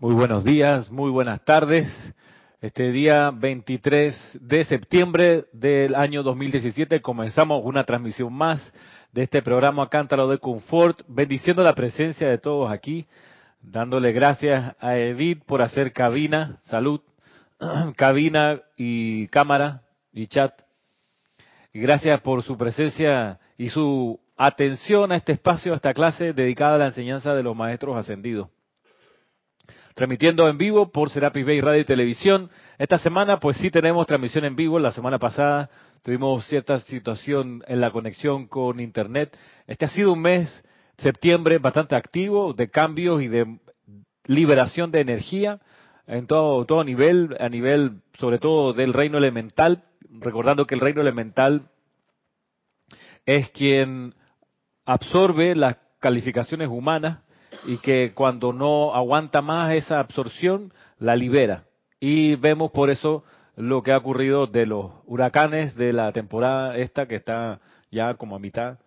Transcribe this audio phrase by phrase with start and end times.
[0.00, 1.86] Muy buenos días, muy buenas tardes.
[2.62, 8.62] Este día 23 de septiembre del año 2017 comenzamos una transmisión más
[9.12, 13.08] de este programa Cántaro de Confort, bendiciendo la presencia de todos aquí,
[13.60, 17.02] dándole gracias a Edith por hacer cabina, salud,
[17.96, 19.82] cabina y cámara
[20.14, 20.62] y chat.
[21.74, 26.78] Gracias por su presencia y su atención a este espacio, a esta clase dedicada a
[26.78, 28.48] la enseñanza de los maestros ascendidos
[30.00, 32.48] transmitiendo en vivo por Serapis Bay Radio y Televisión.
[32.78, 34.78] Esta semana, pues sí tenemos transmisión en vivo.
[34.78, 35.68] La semana pasada
[36.02, 39.36] tuvimos cierta situación en la conexión con Internet.
[39.66, 40.64] Este ha sido un mes,
[40.96, 43.58] septiembre, bastante activo de cambios y de
[44.24, 45.60] liberación de energía
[46.06, 49.84] en todo, todo nivel, a nivel sobre todo del reino elemental,
[50.18, 51.68] recordando que el reino elemental
[53.26, 54.14] es quien
[54.86, 57.18] absorbe las calificaciones humanas
[57.64, 61.64] y que cuando no aguanta más esa absorción, la libera.
[61.98, 63.24] Y vemos por eso
[63.56, 68.36] lo que ha ocurrido de los huracanes de la temporada esta que está ya como
[68.36, 68.78] a mitad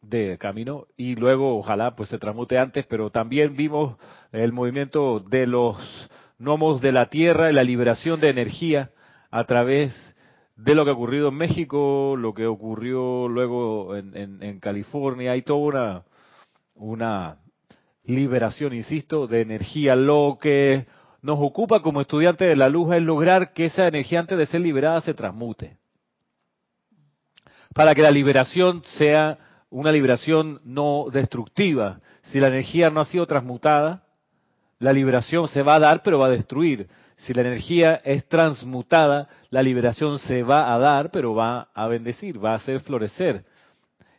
[0.00, 3.96] de camino y luego ojalá pues se transmute antes, pero también vimos
[4.32, 5.76] el movimiento de los
[6.38, 8.90] gnomos de la tierra y la liberación de energía
[9.30, 9.94] a través
[10.56, 15.32] de lo que ha ocurrido en México, lo que ocurrió luego en, en, en California,
[15.32, 16.04] hay toda una,
[16.74, 17.36] una
[18.04, 19.96] liberación, insisto, de energía.
[19.96, 20.86] Lo que
[21.22, 24.60] nos ocupa como estudiantes de la luz es lograr que esa energía antes de ser
[24.60, 25.76] liberada se transmute.
[27.74, 29.38] Para que la liberación sea
[29.70, 32.00] una liberación no destructiva.
[32.22, 34.04] Si la energía no ha sido transmutada,
[34.78, 36.88] la liberación se va a dar, pero va a destruir.
[37.18, 42.42] Si la energía es transmutada, la liberación se va a dar, pero va a bendecir,
[42.42, 43.44] va a hacer florecer.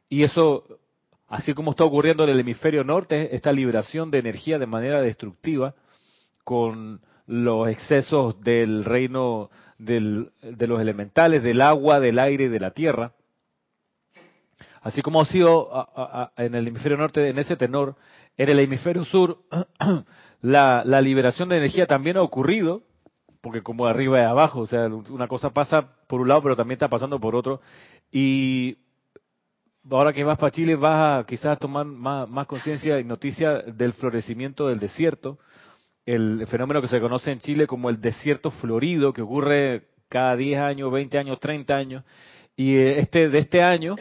[0.07, 0.63] Y eso
[1.31, 5.73] así como está ocurriendo en el hemisferio norte, esta liberación de energía de manera destructiva
[6.43, 12.71] con los excesos del reino de los elementales, del agua, del aire y de la
[12.71, 13.13] tierra.
[14.81, 15.69] Así como ha sido
[16.35, 17.95] en el hemisferio norte en ese tenor,
[18.35, 19.37] en el hemisferio sur
[20.41, 22.83] la, la liberación de energía también ha ocurrido,
[23.39, 26.75] porque como arriba y abajo, o sea, una cosa pasa por un lado, pero también
[26.75, 27.61] está pasando por otro,
[28.11, 28.77] y
[29.89, 33.93] ahora que vas para Chile vas a quizás tomar más, más conciencia y noticia del
[33.93, 35.39] florecimiento del desierto,
[36.05, 40.59] el fenómeno que se conoce en Chile como el desierto florido, que ocurre cada 10
[40.59, 42.03] años, 20 años, 30 años,
[42.55, 43.95] y eh, este de este año,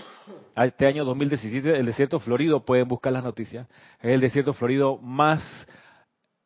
[0.57, 3.69] este año 2017, el desierto florido, pueden buscar las noticias,
[4.01, 5.43] es el desierto florido más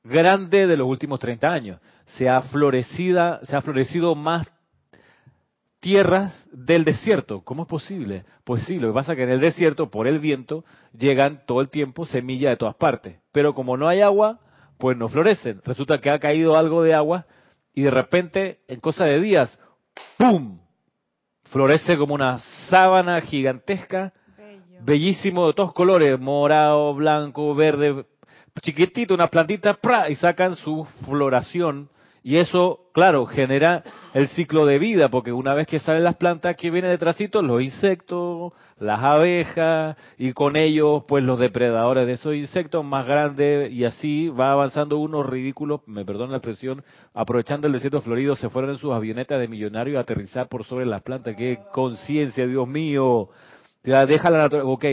[0.04, 1.80] grande de los últimos 30 años.
[2.18, 4.46] Se ha florecido, se ha florecido más
[5.84, 7.42] tierras del desierto.
[7.42, 8.24] ¿Cómo es posible?
[8.44, 10.64] Pues sí, lo que pasa es que en el desierto, por el viento,
[10.98, 13.18] llegan todo el tiempo semillas de todas partes.
[13.32, 14.40] Pero como no hay agua,
[14.78, 15.60] pues no florecen.
[15.62, 17.26] Resulta que ha caído algo de agua
[17.74, 19.60] y de repente, en cosa de días,
[20.16, 20.58] ¡pum!
[21.50, 22.38] Florece como una
[22.70, 24.14] sábana gigantesca,
[24.80, 28.06] bellísimo de todos colores, morado, blanco, verde,
[28.62, 30.08] chiquitito, una plantita, ¡pra!
[30.08, 31.90] y sacan su floración
[32.26, 33.82] y eso, claro, genera
[34.14, 37.60] el ciclo de vida, porque una vez que salen las plantas, que viene detrásito los
[37.60, 43.84] insectos, las abejas, y con ellos, pues los depredadores de esos insectos más grandes, y
[43.84, 46.82] así va avanzando unos ridículos, me perdona la expresión,
[47.12, 50.86] aprovechando el desierto florido, se fueron en sus avionetas de millonarios a aterrizar por sobre
[50.86, 51.36] las plantas.
[51.36, 53.28] ¡Qué conciencia, Dios mío!
[53.82, 54.70] Ya, déjala naturaleza.
[54.70, 54.84] Ok,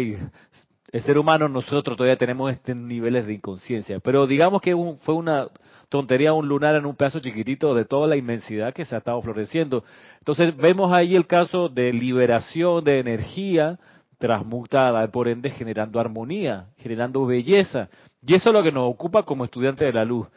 [0.92, 5.48] el ser humano, nosotros todavía tenemos estos niveles de inconsciencia, pero digamos que fue una
[5.92, 9.22] tontería un lunar en un pedazo chiquitito de toda la inmensidad que se ha estado
[9.22, 9.84] floreciendo.
[10.20, 13.78] Entonces vemos ahí el caso de liberación de energía
[14.18, 17.90] transmutada, por ende generando armonía, generando belleza.
[18.26, 20.28] Y eso es lo que nos ocupa como estudiantes de la luz.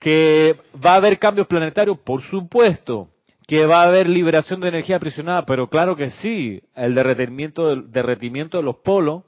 [0.00, 3.08] Que va a haber cambios planetarios, por supuesto.
[3.46, 6.60] Que va a haber liberación de energía aprisionada, pero claro que sí.
[6.74, 9.22] El derretimiento, el derretimiento de los polos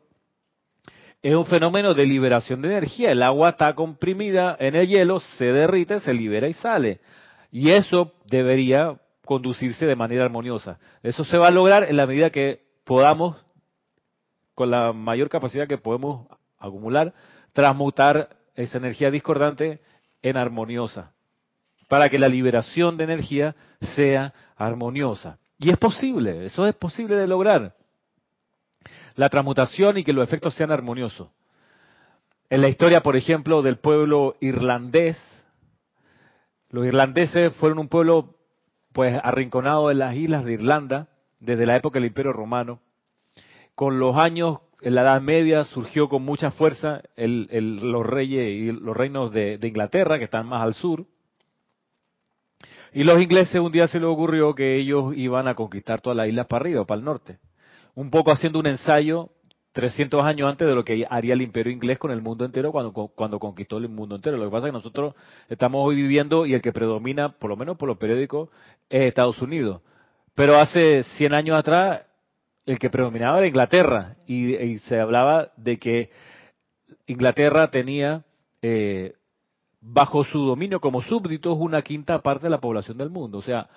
[1.23, 3.13] es un fenómeno de liberación de energía.
[3.13, 7.01] El agua está comprimida en el hielo, se derrite, se libera y sale.
[7.51, 10.79] Y eso debería conducirse de manera armoniosa.
[11.03, 13.45] Eso se va a lograr en la medida que podamos,
[14.55, 16.27] con la mayor capacidad que podemos
[16.59, 17.13] acumular,
[17.53, 19.81] transmutar esa energía discordante
[20.23, 21.13] en armoniosa,
[21.89, 23.57] para que la liberación de energía
[23.95, 25.39] sea armoniosa.
[25.59, 27.75] Y es posible, eso es posible de lograr
[29.21, 31.29] la transmutación y que los efectos sean armoniosos.
[32.49, 35.19] En la historia, por ejemplo, del pueblo irlandés,
[36.71, 38.37] los irlandeses fueron un pueblo
[38.95, 41.09] pues arrinconado en las islas de Irlanda
[41.39, 42.81] desde la época del Imperio Romano.
[43.75, 48.97] Con los años en la Edad Media surgió con mucha fuerza los reyes y los
[48.97, 51.05] reinos de, Inglaterra, que están más al sur.
[52.95, 56.27] Y los ingleses un día se les ocurrió que ellos iban a conquistar todas las
[56.27, 57.39] islas para arriba, para el norte.
[57.95, 59.31] Un poco haciendo un ensayo
[59.73, 62.93] 300 años antes de lo que haría el imperio inglés con el mundo entero cuando,
[62.93, 64.37] cuando conquistó el mundo entero.
[64.37, 65.15] Lo que pasa es que nosotros
[65.49, 68.49] estamos hoy viviendo y el que predomina, por lo menos por los periódicos,
[68.89, 69.83] es Estados Unidos.
[70.35, 72.05] Pero hace 100 años atrás
[72.67, 76.11] el que predominaba era Inglaterra y, se hablaba de que
[77.07, 78.25] Inglaterra tenía
[78.63, 79.15] eh,
[79.81, 83.39] bajo su dominio como súbditos una quinta parte de la población del mundo.
[83.39, 83.69] O sea,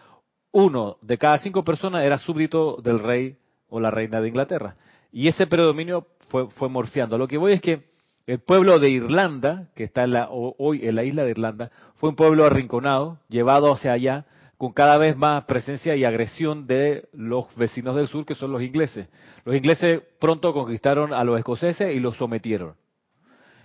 [0.52, 3.38] uno de cada cinco personas era súbdito del rey
[3.74, 4.76] o la reina de Inglaterra.
[5.12, 7.18] Y ese predominio fue, fue morfiando.
[7.18, 7.82] Lo que voy es que
[8.28, 12.10] el pueblo de Irlanda, que está en la, hoy en la isla de Irlanda, fue
[12.10, 14.26] un pueblo arrinconado, llevado hacia allá,
[14.58, 18.62] con cada vez más presencia y agresión de los vecinos del sur, que son los
[18.62, 19.08] ingleses.
[19.44, 22.76] Los ingleses pronto conquistaron a los escoceses y los sometieron.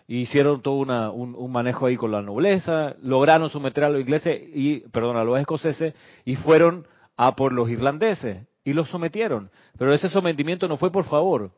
[0.08, 0.76] Hicieron todo
[1.12, 5.38] un, manejo ahí con la nobleza, lograron someter a los ingleses y, perdón, a los
[5.38, 5.94] escoceses
[6.24, 6.86] y fueron
[7.18, 9.50] a por los irlandeses y los sometieron.
[9.78, 11.50] Pero ese sometimiento no fue por favor.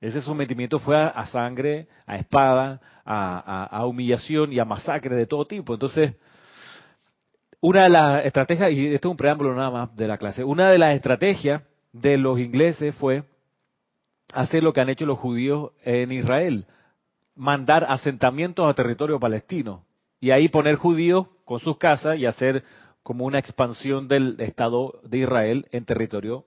[0.00, 5.74] Ese sometimiento fue a, sangre, a espada, a humillación y a masacre de todo tipo.
[5.74, 6.14] Entonces,
[7.60, 10.70] una de las estrategias, y esto es un preámbulo nada más de la clase, una
[10.70, 13.24] de las estrategias de los ingleses fue
[14.32, 16.66] hacer lo que han hecho los judíos en Israel,
[17.34, 19.84] mandar asentamientos a territorio palestino
[20.20, 22.62] y ahí poner judíos con sus casas y hacer
[23.08, 26.44] como una expansión del Estado de Israel en territorio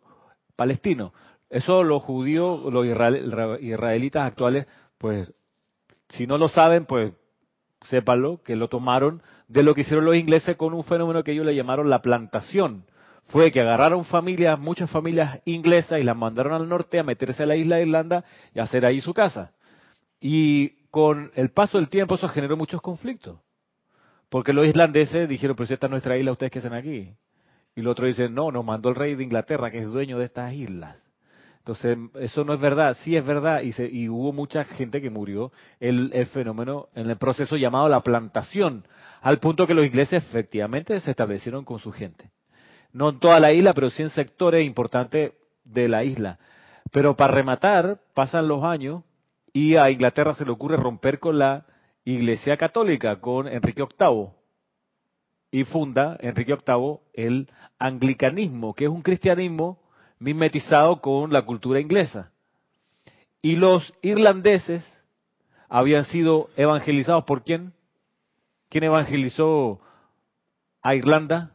[0.55, 1.11] palestino.
[1.49, 4.67] Eso los judíos, los israelitas actuales,
[4.99, 5.33] pues
[6.09, 7.13] si no lo saben, pues
[7.87, 11.47] sépanlo, que lo tomaron de lo que hicieron los ingleses con un fenómeno que ellos
[11.47, 12.85] le llamaron la plantación.
[13.29, 17.47] Fue que agarraron familias, muchas familias inglesas y las mandaron al norte a meterse a
[17.47, 18.23] la isla de Irlanda
[18.53, 19.51] y hacer ahí su casa.
[20.19, 23.39] Y con el paso del tiempo eso generó muchos conflictos.
[24.31, 27.13] Porque los irlandeses dijeron, pues esta es nuestra isla, ustedes que hacen aquí.
[27.75, 30.23] Y los otros dicen, no, nos mandó el rey de Inglaterra, que es dueño de
[30.23, 30.95] estas islas.
[31.57, 35.09] Entonces, eso no es verdad, sí es verdad, y, se, y hubo mucha gente que
[35.09, 35.51] murió
[35.81, 38.85] el, el, fenómeno en el proceso llamado la plantación,
[39.21, 42.31] al punto que los ingleses efectivamente se establecieron con su gente.
[42.93, 45.33] No en toda la isla, pero sí en sectores importantes
[45.65, 46.39] de la isla.
[46.89, 49.03] Pero para rematar, pasan los años
[49.51, 51.65] y a Inglaterra se le ocurre romper con la
[52.03, 54.29] Iglesia Católica, con Enrique VIII.
[55.51, 59.79] Y funda Enrique VIII el anglicanismo, que es un cristianismo
[60.19, 62.31] mimetizado con la cultura inglesa.
[63.41, 64.85] Y los irlandeses
[65.67, 67.73] habían sido evangelizados por quién?
[68.69, 69.81] ¿Quién evangelizó
[70.81, 71.51] a Irlanda?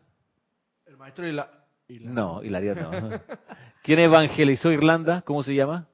[0.85, 1.51] El maestro Ila
[1.89, 3.21] No, Hilario no.
[3.83, 5.23] ¿Quién evangelizó Irlanda?
[5.23, 5.87] ¿Cómo se llama?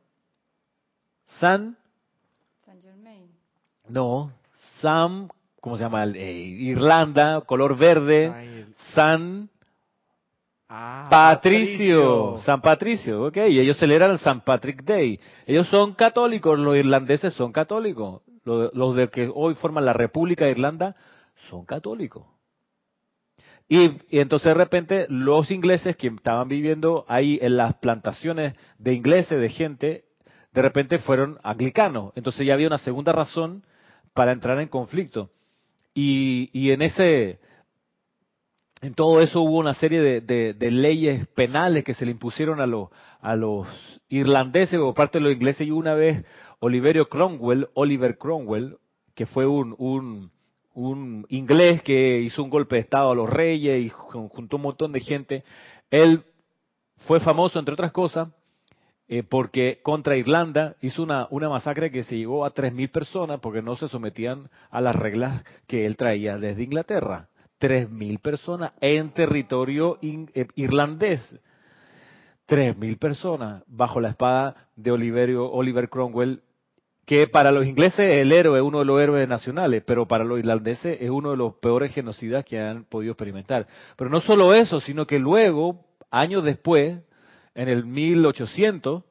[1.39, 1.77] San.
[2.65, 3.31] San Germain.
[3.89, 4.33] No,
[4.82, 5.29] Sam,
[5.61, 6.05] ¿cómo se llama?
[6.05, 8.67] Eh, Irlanda, color verde.
[8.94, 9.49] San
[10.75, 15.20] Ah, Patricio, San Patricio, ok, y ellos celebran el San Patrick Day.
[15.44, 18.23] Ellos son católicos, los irlandeses son católicos.
[18.44, 20.96] Los, de que hoy forman la República de Irlanda
[21.50, 22.25] son católicos.
[23.69, 28.94] Y, y, entonces de repente los ingleses que estaban viviendo ahí en las plantaciones de
[28.94, 30.05] ingleses, de gente,
[30.55, 32.14] de repente fueron anglicanos.
[32.17, 33.62] Entonces ya había una segunda razón
[34.14, 35.31] para entrar en conflicto.
[35.94, 37.39] Y, y en ese
[38.82, 42.89] en todo eso hubo una serie de, leyes penales que se le impusieron a, los
[43.20, 43.69] a los
[44.08, 46.25] irlandeses por parte de los ingleses y una vez
[46.58, 48.79] Oliverio Cromwell, Oliver Cromwell,
[49.15, 50.32] que fue un, un,
[50.75, 54.91] un inglés que hizo un golpe de estado a los reyes y juntó un montón
[54.91, 55.44] de gente,
[55.89, 56.25] él
[57.06, 58.29] fue famoso entre otras cosas
[59.15, 63.61] eh, porque contra Irlanda hizo una, una masacre que se llegó a 3.000 personas porque
[63.61, 67.29] no se sometían a las reglas que él traía desde Inglaterra.
[67.61, 71.21] 3.000 personas en territorio eh, irlandés.
[72.49, 76.41] 3.000 personas bajo la espada de Oliverio, Oliver Cromwell,
[77.05, 80.39] que para los ingleses el héroe es uno de los héroes nacionales, pero para los
[80.39, 83.67] irlandeses es uno de los peores genocidas que han podido experimentar.
[83.95, 86.97] Pero no solo eso, sino que luego, años después,
[87.55, 89.05] en el 1800,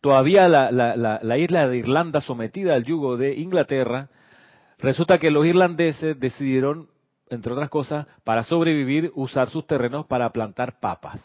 [0.00, 4.08] todavía la, la isla de Irlanda sometida al yugo de Inglaterra,
[4.78, 6.88] resulta que los irlandeses decidieron
[7.30, 11.24] entre otras cosas, para sobrevivir, usar sus terrenos para plantar papas.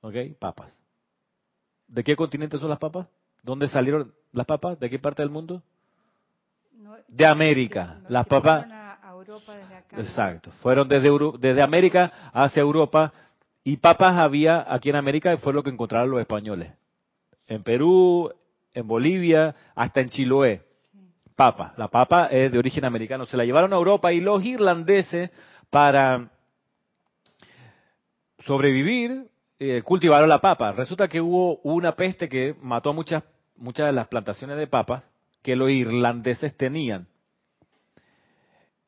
[0.00, 0.14] ¿Ok?
[0.38, 0.76] Papas.
[1.86, 3.06] ¿De qué continente son las papas?
[3.42, 4.78] ¿Dónde salieron las papas?
[4.78, 5.62] ¿De qué parte del mundo?
[7.08, 8.00] de América.
[8.08, 8.66] las papas.
[9.96, 10.50] Exacto.
[10.60, 13.12] Fueron desde, desde América hacia Europa
[13.64, 16.72] y papas había aquí en América y fue lo que encontraron los españoles.
[17.46, 18.30] En Perú,
[18.74, 20.62] en Bolivia, hasta en Chiloé.
[21.34, 21.74] Papa.
[21.76, 23.24] La papa es de origen americano.
[23.24, 25.30] Se la llevaron a Europa y los irlandeses,
[25.70, 26.30] para
[28.46, 29.26] sobrevivir,
[29.58, 30.70] eh, cultivaron la papa.
[30.72, 33.24] Resulta que hubo una peste que mató a muchas,
[33.56, 35.02] muchas de las plantaciones de papas
[35.42, 37.08] que los irlandeses tenían.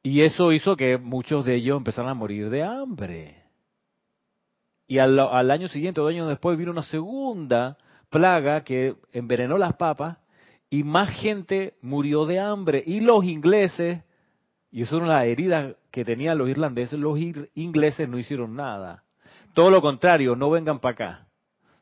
[0.02, 3.45] Y eso hizo que muchos de ellos empezaran a morir de hambre.
[4.86, 7.76] Y al, año siguiente, dos años después, vino una segunda
[8.08, 10.18] plaga que envenenó las papas
[10.70, 12.82] y más gente murió de hambre.
[12.86, 14.02] Y los ingleses,
[14.70, 17.18] y eso era una herida que tenían los irlandeses, los
[17.54, 19.02] ingleses no hicieron nada.
[19.54, 21.26] Todo lo contrario, no vengan para acá.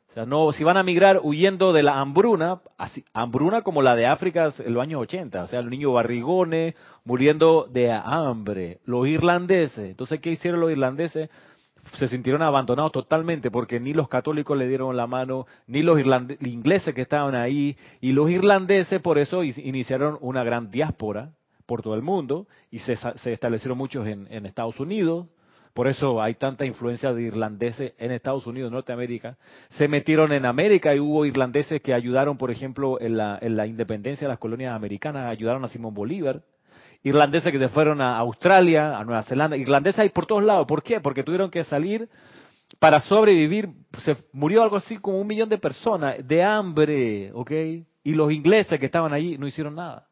[0.08, 3.96] O sea, no, si van a migrar huyendo de la hambruna, así, hambruna como la
[3.96, 9.08] de África en los años 80, o sea, los niños barrigones muriendo de hambre, los
[9.08, 9.90] irlandeses.
[9.90, 11.30] Entonces, ¿qué hicieron los irlandeses?
[11.98, 16.00] Se sintieron abandonados totalmente porque ni los católicos le dieron la mano, ni los
[16.40, 21.32] ingleses que estaban ahí, y los irlandeses por eso iniciaron una gran diáspora
[21.66, 25.26] por todo el mundo y se, establecieron muchos en, Estados Unidos,
[25.72, 29.36] por eso hay tanta influencia de irlandeses en Estados Unidos, Norteamérica.
[29.70, 34.32] Se metieron en América y hubo irlandeses que ayudaron, por ejemplo, en la independencia de
[34.32, 36.42] las colonias americanas, ayudaron a Simón Bolívar
[37.04, 40.66] irlandeses que se fueron a Australia, a Nueva Zelanda, irlandeses hay por todos lados.
[40.66, 41.00] ¿Por qué?
[41.00, 42.08] Porque tuvieron que salir
[42.78, 43.68] para sobrevivir.
[43.98, 47.50] Se murió algo así como un millón de personas de hambre, ¿ok?
[48.02, 50.08] Y los ingleses que estaban allí no hicieron nada.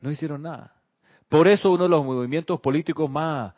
[0.00, 0.72] No hicieron nada.
[1.28, 3.52] Por eso uno de los movimientos políticos más,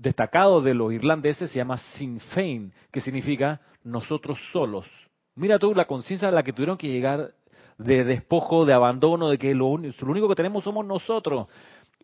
[0.00, 4.86] destacados de los irlandeses se llama Sinn Féin, que significa nosotros solos.
[5.34, 7.32] Mira tú la conciencia a la que tuvieron que llegar
[7.78, 11.48] de despojo, de abandono, de que lo, único que tenemos somos nosotros.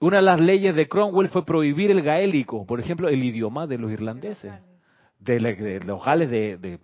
[0.01, 3.79] Una de las leyes de Cromwell fue prohibir el gaélico, por ejemplo, el idioma de
[3.79, 4.53] los irlandeses,
[5.19, 6.79] de, los gales, de,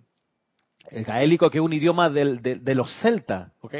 [0.91, 3.73] el gaélico que es un idioma de, los celtas, ¿ok?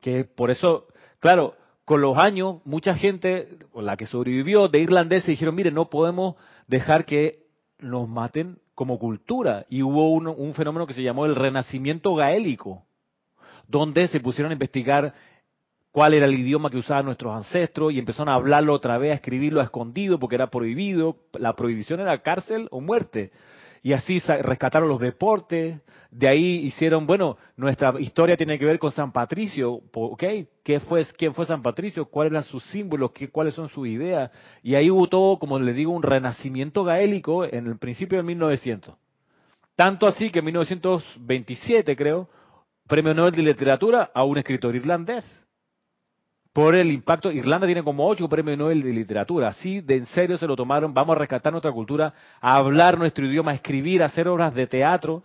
[0.00, 0.86] Que por eso,
[1.20, 6.36] claro, con los años, mucha gente, la que sobrevivió de irlandeses, dijeron, mire, no podemos
[6.66, 7.46] dejar que
[7.78, 9.66] nos maten como cultura.
[9.68, 12.84] Y hubo un fenómeno que se llamó el renacimiento gaélico,
[13.68, 15.14] donde se pusieron a investigar
[15.92, 19.16] cuál era el idioma que usaban nuestros ancestros y empezaron a hablarlo otra vez, a
[19.16, 21.16] escribirlo a escondido porque era prohibido.
[21.34, 23.30] La prohibición era cárcel o muerte.
[23.82, 28.90] Y así rescataron los deportes, de ahí hicieron, bueno, nuestra historia tiene que ver con
[28.90, 29.80] San Patricio.
[30.18, 32.06] ¿Qué fue, ¿Quién fue San Patricio?
[32.06, 33.12] ¿Cuáles eran sus símbolos?
[33.12, 34.30] ¿Qué, ¿Cuáles son sus ideas?
[34.62, 38.94] Y ahí hubo todo, como le digo, un renacimiento gaélico en el principio de 1900.
[39.76, 42.28] Tanto así que en 1927, creo,
[42.88, 45.24] premio Nobel de Literatura a un escritor irlandés.
[46.52, 49.48] Por el impacto, Irlanda tiene como ocho premios Nobel de Literatura.
[49.48, 53.26] Así de en serio se lo tomaron, vamos a rescatar nuestra cultura, a hablar nuestro
[53.26, 55.22] idioma, a escribir, a hacer obras de teatro.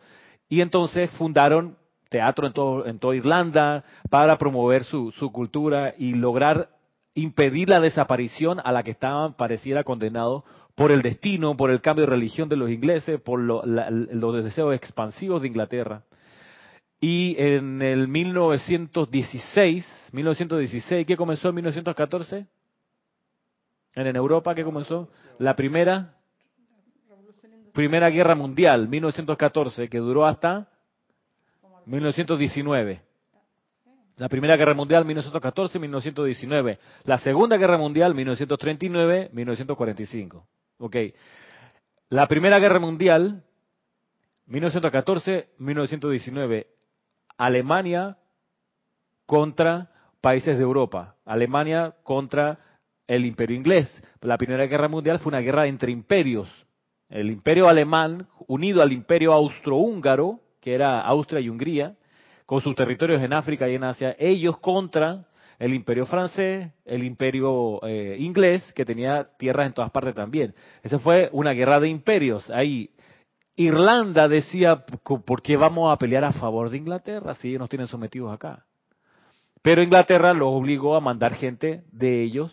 [0.48, 1.78] Y entonces fundaron
[2.10, 6.70] teatro en, todo, en toda Irlanda para promover su, cultura y lograr
[7.16, 10.44] impedir la desaparición a la que estaban, pareciera, condenados
[10.76, 15.42] por el destino, por el cambio de religión de los ingleses, por los deseos expansivos
[15.42, 16.04] de Inglaterra.
[17.06, 22.48] Y en el 1916, 1916, ¿qué comenzó en 1914?
[23.96, 25.10] En Europa, ¿qué comenzó?
[25.38, 26.16] La primera,
[27.74, 30.70] primera guerra mundial, 1914, que duró hasta
[31.88, 33.02] 1919.
[34.16, 36.78] La Primera Guerra Mundial 1914-1919.
[37.04, 40.42] La Segunda Guerra Mundial 1939-1945.
[40.78, 40.96] Ok.
[42.08, 43.44] La Primera Guerra Mundial
[44.48, 46.68] 1914-1919.
[47.38, 48.18] Alemania
[49.26, 49.90] contra
[50.22, 52.60] países de Europa, Alemania contra
[53.08, 54.04] el imperio inglés.
[54.22, 56.50] La Primera Guerra Mundial fue una guerra entre imperios.
[57.10, 61.96] El imperio alemán unido al imperio austrohúngaro, que era Austria y Hungría,
[62.46, 65.26] con sus territorios en África y en Asia, ellos contra
[65.60, 70.54] el imperio francés, el imperio eh, inglés, que tenía tierras en todas partes también.
[70.82, 72.50] Esa fue una guerra de imperios.
[72.50, 72.90] Ahí
[73.56, 77.88] Irlanda decía, ¿por qué vamos a pelear a favor de Inglaterra si ellos nos tienen
[77.88, 78.66] sometidos acá?
[79.62, 82.52] Pero Inglaterra los obligó a mandar gente de ellos,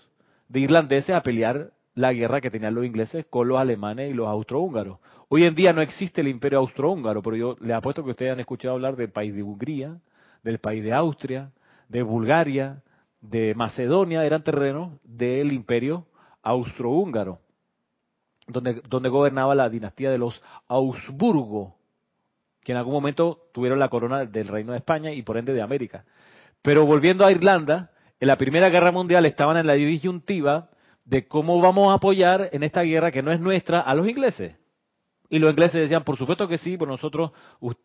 [0.48, 4.28] de irlandeses, a pelear la guerra que tenían los ingleses con los alemanes y los
[4.28, 4.98] austrohúngaros.
[5.28, 8.40] Hoy en día no existe el imperio austrohúngaro, pero yo les apuesto que ustedes han
[8.40, 9.96] escuchado hablar del país de Hungría,
[10.42, 11.50] del país de Austria,
[11.88, 12.82] de Bulgaria,
[13.20, 16.06] de Macedonia, eran terrenos del imperio
[16.42, 17.40] austrohúngaro
[18.52, 21.76] donde, donde gobernaba la dinastía de los Augsburgo,
[22.62, 25.62] que en algún momento tuvieron la corona del Reino de España y por ende de
[25.62, 26.04] América.
[26.62, 30.70] Pero volviendo a Irlanda, en la Primera Guerra Mundial estaban en la disyuntiva
[31.04, 34.54] de cómo vamos a apoyar en esta guerra que no es nuestra a los ingleses.
[35.30, 37.30] Y los ingleses decían, por supuesto que sí, pero nosotros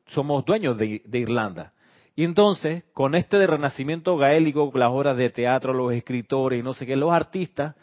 [0.08, 1.74] somos dueños de, de Irlanda.
[2.16, 6.74] Y entonces, con este de renacimiento gaélico, las obras de teatro, los escritores y no
[6.74, 7.76] sé qué, los artistas,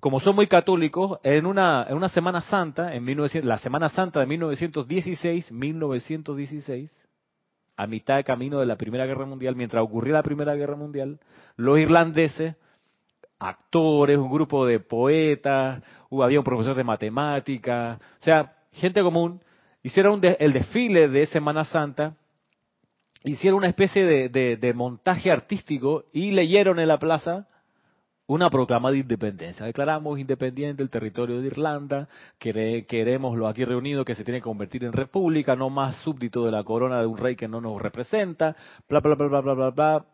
[0.00, 4.20] como son muy católicos, en una, en una Semana Santa, en 1900, la Semana Santa
[4.20, 6.90] de 1916, 1916,
[7.76, 11.18] a mitad de camino de la Primera Guerra Mundial, mientras ocurría la Primera Guerra Mundial,
[11.56, 12.54] los irlandeses,
[13.40, 19.40] actores, un grupo de poetas, había un profesor de matemáticas, o sea, gente común,
[19.82, 22.14] hicieron el desfile de Semana Santa,
[23.24, 27.48] hicieron una especie de montaje artístico y leyeron en la plaza
[28.28, 29.64] una proclama de independencia.
[29.64, 32.08] Declaramos independiente el territorio de Irlanda,
[32.38, 36.52] queremos lo aquí reunido que se tiene que convertir en república, no más súbdito de
[36.52, 38.54] la corona de un rey que no nos representa,
[38.88, 40.04] bla, bla, bla, bla, bla, bla, bla.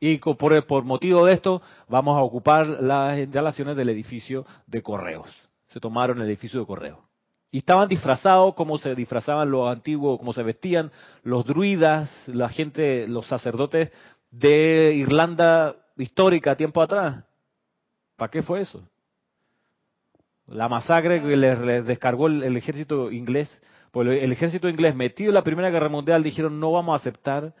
[0.00, 5.28] Y por, por motivo de esto vamos a ocupar las instalaciones del edificio de correos.
[5.68, 6.98] Se tomaron el edificio de correos.
[7.50, 10.90] Y estaban disfrazados como se disfrazaban los antiguos, como se vestían
[11.22, 13.92] los druidas, la gente, los sacerdotes
[14.30, 17.24] de Irlanda histórica tiempo atrás.
[18.16, 18.88] ¿Para qué fue eso?
[20.46, 23.50] La masacre que les, descargó el, ejército inglés.
[23.90, 27.54] Pues el ejército inglés metido en la Primera Guerra Mundial dijeron no vamos a aceptar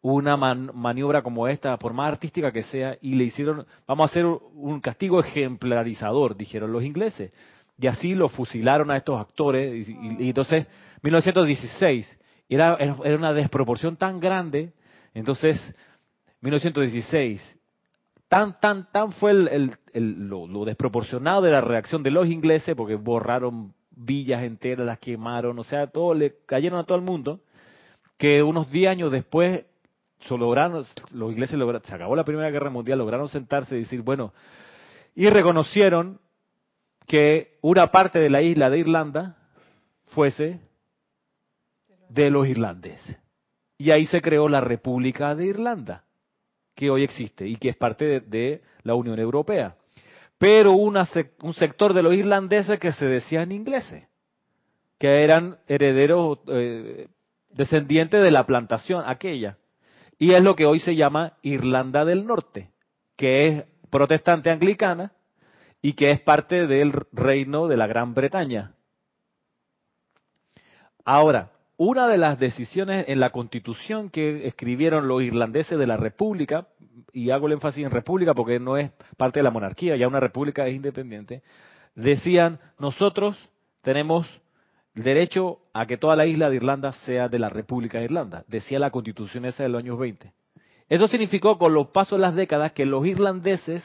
[0.00, 4.26] una maniobra como esta, por más artística que sea, y le hicieron, vamos a hacer
[4.26, 7.32] un castigo ejemplarizador, dijeron los ingleses.
[7.78, 9.88] Y así lo fusilaron a estos actores.
[9.88, 10.66] Y, y entonces,
[11.00, 14.74] 1916, era, era una desproporción tan grande.
[15.14, 15.58] Entonces,
[16.42, 17.56] 1916,
[18.28, 23.74] tan, tan, tan fue el, lo, desproporcionado de la reacción de los ingleses, porque borraron
[23.90, 27.40] villas enteras, las quemaron, o sea, todo le cayeron a todo el mundo,
[28.18, 29.64] que unos 10 años después
[30.30, 34.32] lograron, los ingleses lograron, se acabó la Primera Guerra Mundial, lograron sentarse y decir, bueno,
[35.14, 36.18] y reconocieron
[37.06, 39.36] que una parte de la isla de Irlanda
[40.06, 40.60] fuese
[42.08, 43.18] de los irlandeses.
[43.76, 46.03] Y ahí se creó la República de Irlanda
[46.74, 49.76] que hoy existe y que es parte de, la Unión Europea.
[50.36, 54.06] Pero un sector de los irlandeses que se decían ingleses,
[54.98, 57.08] que eran herederos eh,
[57.50, 59.56] descendientes de la plantación aquella.
[60.18, 62.70] Y es lo que hoy se llama Irlanda del Norte,
[63.16, 65.12] que es protestante anglicana
[65.80, 68.74] y que es parte del reino de la Gran Bretaña.
[71.04, 76.68] Ahora, una de las decisiones en la constitución que escribieron los irlandeses de la República,
[77.12, 80.20] y hago el énfasis en República porque no es parte de la monarquía, ya una
[80.20, 81.42] República es independiente,
[81.94, 83.36] decían, nosotros
[83.82, 84.26] tenemos
[84.94, 88.78] derecho a que toda la isla de Irlanda sea de la República de Irlanda, decía
[88.78, 90.32] la constitución esa de los años 20.
[90.88, 93.82] Eso significó con los pasos de las décadas que los irlandeses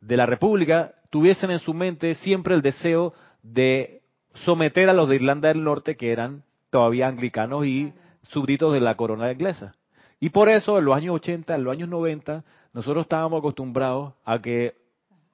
[0.00, 4.02] de la República tuviesen en su mente siempre el deseo de
[4.34, 8.96] someter a los de Irlanda del Norte, que eran todavía anglicanos y súbditos de la
[8.96, 9.74] corona inglesa.
[10.20, 14.40] Y por eso en los años 80, en los años 90, nosotros estábamos acostumbrados a
[14.40, 14.74] que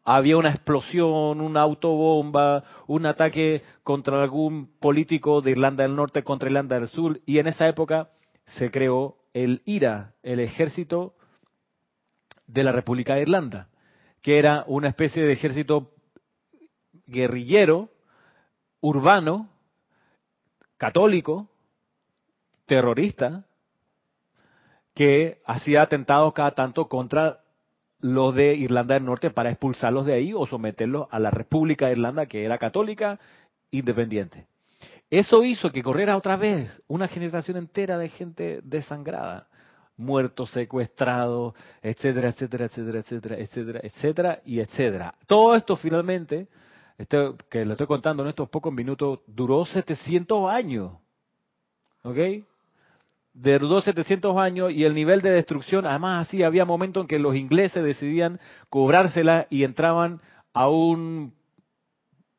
[0.05, 6.49] había una explosión, una autobomba, un ataque contra algún político de Irlanda del Norte contra
[6.49, 8.11] Irlanda del Sur, y en esa época
[8.45, 11.15] se creó el IRA, el ejército
[12.47, 13.69] de la República de Irlanda,
[14.23, 15.91] que era una especie de ejército
[17.07, 17.91] guerrillero,
[18.81, 19.51] urbano,
[20.79, 21.49] católico,
[22.67, 23.45] terrorista,
[24.95, 27.41] que hacía atentados cada tanto contra
[28.01, 31.93] los de Irlanda del Norte para expulsarlos de ahí o someterlos a la República de
[31.93, 33.19] Irlanda, que era católica,
[33.71, 34.47] independiente.
[35.11, 39.49] Eso hizo que corriera otra vez una generación entera de gente desangrada,
[39.97, 45.15] muertos, secuestrados, etcétera, etcétera, etcétera, etcétera, etcétera, etcétera, y etcétera.
[45.27, 46.49] Todo esto finalmente
[46.99, 50.93] este, que le estoy contando en estos pocos minutos, duró 700 años.
[52.03, 52.19] ¿Ok?
[53.35, 57.37] Duró 700 años y el nivel de destrucción, además así, había momentos en que los
[57.37, 60.21] ingleses decidían cobrársela y entraban
[60.55, 61.35] a un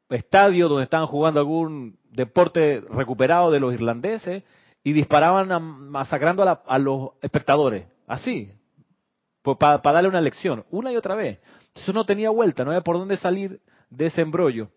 [0.09, 4.43] estadio donde estaban jugando algún deporte recuperado de los irlandeses
[4.83, 5.49] y disparaban
[5.91, 7.85] masacrando a, los espectadores.
[8.07, 8.51] Así,
[9.59, 11.39] para darle una lección, una y otra vez.
[11.75, 14.69] Eso no tenía vuelta, no había por dónde salir de ese embrollo.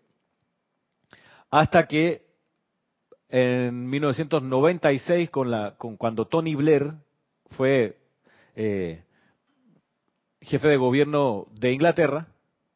[1.49, 2.25] Hasta que
[3.29, 6.93] en 1996, con la, con, cuando Tony Blair
[7.51, 7.97] fue
[8.55, 9.03] eh,
[10.41, 12.27] jefe de gobierno de Inglaterra,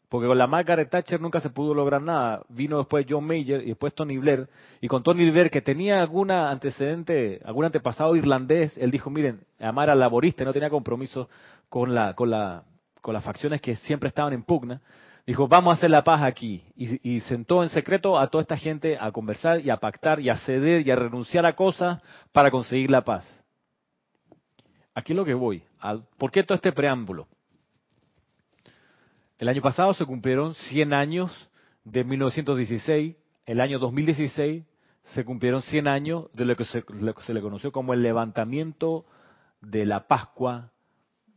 [0.08, 2.43] porque con la Margaret Thatcher nunca se pudo lograr nada.
[2.48, 4.48] Vino después John Major y después Tony Blair.
[4.80, 9.89] Y con Tony Blair, que tenía alguna antecedente, algún antepasado irlandés, él dijo, miren, Amar
[9.89, 11.28] era laborista, no tenía compromiso
[11.67, 12.63] con, la, con, la,
[13.02, 14.82] con las facciones que siempre estaban en pugna.
[15.26, 16.64] Dijo, vamos a hacer la paz aquí.
[16.76, 20.38] Y, sentó en secreto a toda esta gente a conversar y a pactar y a
[20.38, 23.26] ceder y a renunciar a cosas para conseguir la paz.
[24.94, 25.64] aquí es lo que voy.
[26.18, 27.28] ¿Por qué todo este preámbulo?
[29.38, 31.50] El año pasado se cumplieron 100 años
[31.84, 33.16] de 1916.
[33.46, 34.64] El año 2016
[35.14, 36.84] se cumplieron 100 años de lo que se,
[37.34, 39.06] le conoció como el levantamiento
[39.62, 40.72] de la Pascua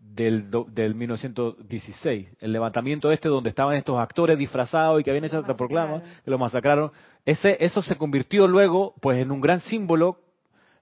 [0.01, 2.37] del, del 1916.
[2.41, 6.31] El levantamiento este donde estaban estos actores disfrazados y que habían hecho esta proclama, que
[6.31, 6.91] lo masacraron.
[7.25, 10.19] Ese, eso se convirtió luego pues en un gran símbolo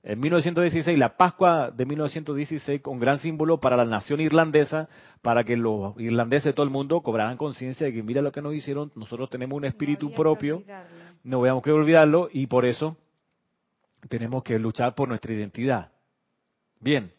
[0.09, 4.89] en 1916, la Pascua de 1916, un gran símbolo para la nación irlandesa,
[5.21, 8.41] para que los irlandeses de todo el mundo cobraran conciencia de que mira lo que
[8.41, 10.63] nos hicieron, nosotros tenemos un espíritu propio,
[11.25, 12.97] no veamos que olvidarlo, y por eso
[14.09, 15.91] tenemos que luchar por nuestra identidad.
[16.79, 17.11] Bien,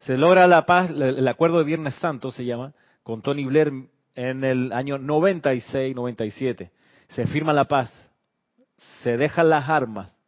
[0.00, 3.72] se logra la paz, el acuerdo de Viernes Santo se llama, con Tony Blair
[4.14, 6.70] en el año 96-97.
[7.08, 7.90] Se firma la paz,
[9.02, 10.18] se dejan las armas,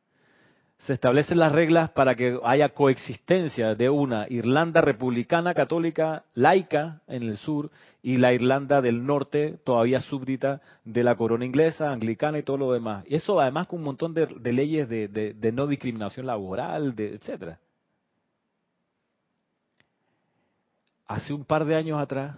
[0.79, 7.25] se establecen las reglas para que haya coexistencia de una Irlanda republicana católica laica en
[7.25, 7.71] el sur
[8.03, 12.73] y la Irlanda del norte todavía súbdita de la corona inglesa, anglicana y todo lo
[12.73, 13.05] demás.
[13.07, 17.59] Y eso además con un montón de, leyes de, no discriminación laboral, de, etcétera.
[21.11, 22.37] Hace un par de años atrás,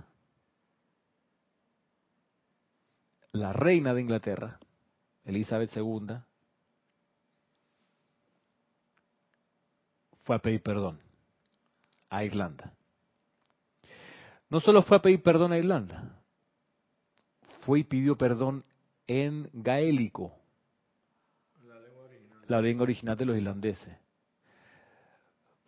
[3.33, 4.59] la reina de Inglaterra,
[5.27, 6.17] Elizabeth II,
[10.25, 10.99] fue a pedir perdón
[12.09, 12.73] a Irlanda.
[14.49, 16.19] No solo fue a pedir perdón a Irlanda,
[17.67, 18.65] fue y pidió perdón
[19.07, 20.35] en gaélico,
[22.47, 23.99] la lengua original, de los irlandeses.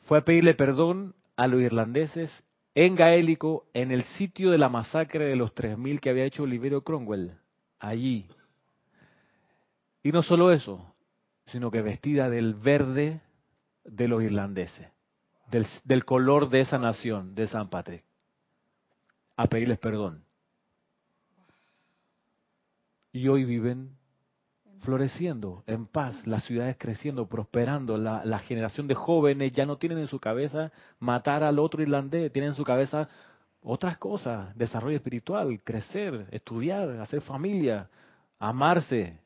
[0.06, 2.43] Fue a pedirle perdón a los irlandeses
[2.74, 6.82] en gaélico en el sitio de la masacre de los 3.000 que había hecho Oliverio
[6.82, 7.38] Cromwell,
[7.78, 8.28] allí.
[10.02, 10.94] Y no solo eso,
[11.46, 13.20] sino que vestida del verde
[13.84, 14.88] de los irlandeses,
[15.84, 18.04] del, color de esa nación, de San Patrick,
[19.36, 20.24] a pedirles perdón.
[23.12, 23.96] Y hoy viven
[24.84, 29.98] floreciendo, en paz, las ciudades creciendo, prosperando, la, la, generación de jóvenes ya no tienen
[29.98, 30.70] en su cabeza
[31.00, 33.08] matar al otro irlandés, tienen en su cabeza
[33.62, 37.88] otras cosas, desarrollo espiritual, crecer, estudiar, hacer familia,
[38.38, 39.18] amarse,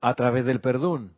[0.00, 1.14] A través del perdón.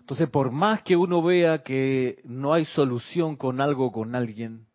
[0.00, 4.67] Entonces, por más que uno vea que no hay solución con algo con alguien,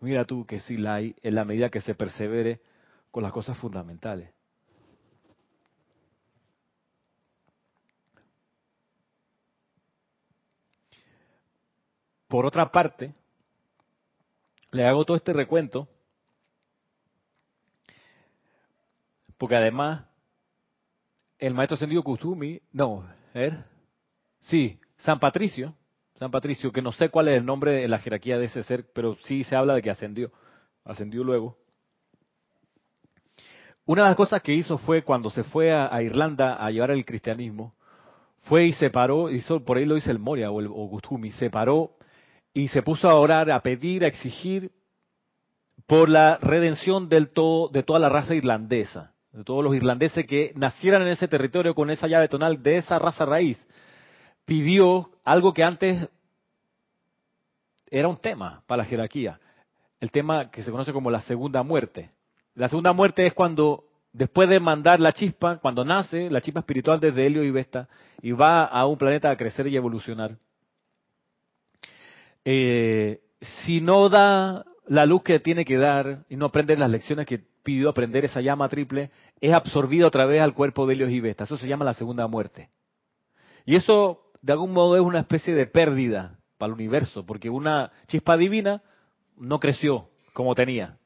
[0.00, 2.60] mira tú que sí la hay en la medida que se persevere
[3.10, 4.30] con las cosas fundamentales.
[12.28, 13.14] Por otra parte,
[14.72, 15.88] le hago todo este recuento
[19.38, 20.04] Porque además,
[21.38, 23.64] el maestro ascendido Kusumi, no, ver,
[24.40, 25.74] sí, San Patricio,
[26.18, 28.86] San Patricio, que no sé cuál es el nombre de la jerarquía de ese ser,
[28.94, 30.32] pero sí se habla de que ascendió,
[30.84, 31.56] ascendió luego.
[33.84, 37.04] Una de las cosas que hizo fue cuando se fue a, Irlanda a llevar el
[37.04, 37.74] cristianismo,
[38.42, 41.00] fue y se paró, hizo, por ahí lo dice el Moria o el o
[41.38, 41.96] se paró
[42.54, 44.72] y se puso a orar, a pedir, a exigir
[45.86, 50.52] por la redención del todo, de toda la raza irlandesa de todos los irlandeses que
[50.56, 53.58] nacieran en ese territorio con esa llave tonal de esa raza raíz,
[54.46, 56.08] pidió algo que antes
[57.90, 59.38] era un tema para la jerarquía,
[60.00, 62.10] el tema que se conoce como la segunda muerte.
[62.54, 67.00] La segunda muerte es cuando, después de mandar la chispa, cuando nace la chispa espiritual
[67.00, 67.88] desde Helio y Vesta,
[68.22, 70.38] y va a un planeta a crecer y evolucionar,
[72.44, 73.20] eh,
[73.64, 77.42] si no da la luz que tiene que dar y no aprende las lecciones que
[77.62, 81.44] pidió aprender esa llama triple, es absorbido otra vez al cuerpo de Helios y Vesta.
[81.44, 82.70] Eso se llama la segunda muerte.
[83.64, 87.90] Y eso, de algún modo, es una especie de pérdida para el universo, porque una
[88.06, 88.80] chispa divina
[89.36, 90.98] no creció como tenía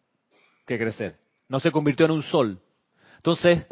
[0.67, 1.17] que crecer.
[1.49, 2.61] No se convirtió en un sol.
[3.17, 3.67] Entonces,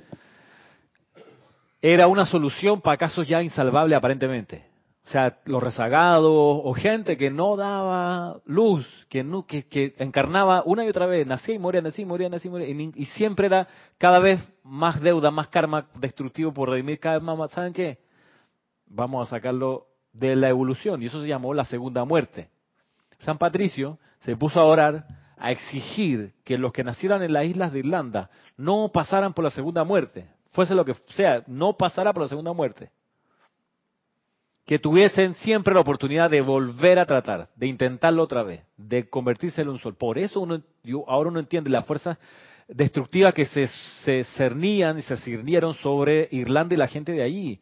[1.82, 4.64] era una solución para casos ya insalvables aparentemente.
[5.04, 10.62] O sea, los rezagados o gente que no daba luz, que, no, que, que encarnaba
[10.64, 13.46] una y otra vez, nacía y moría, nacía y moría, nacía y moría, y, siempre
[13.46, 17.50] era cada vez más deuda, más karma destructivo por redimir cada vez más.
[17.50, 18.07] ¿Saben qué?
[18.90, 22.48] Vamos a sacarlo de la evolución, y eso se llamó la segunda muerte.
[23.20, 27.72] San Patricio se puso a orar, a exigir que los que nacieran en las islas
[27.72, 32.22] de Irlanda no pasaran por la segunda muerte, fuese lo que sea, no pasara por
[32.24, 32.90] la segunda muerte.
[34.68, 39.62] que tuviesen siempre la oportunidad de volver a tratar, de intentarlo otra vez, de convertirse
[39.62, 39.94] en un sol.
[39.94, 42.18] Por eso uno, yo, ahora uno entiende las fuerzas
[42.68, 43.66] destructivas que se,
[44.04, 47.60] se cernían y se cirnieron sobre Irlanda y la gente de allí.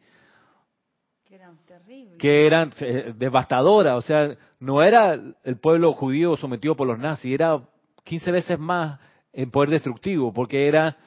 [2.17, 3.95] Que eran eh, devastadoras.
[3.95, 7.61] O sea, no era el pueblo judío sometido por los nazis, era
[8.03, 8.99] 15 veces más
[9.33, 10.97] en poder destructivo, porque era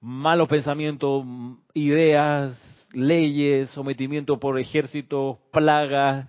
[0.00, 1.24] malos pensamientos,
[1.74, 2.58] ideas,
[2.92, 6.26] leyes, sometimiento por ejércitos, plagas,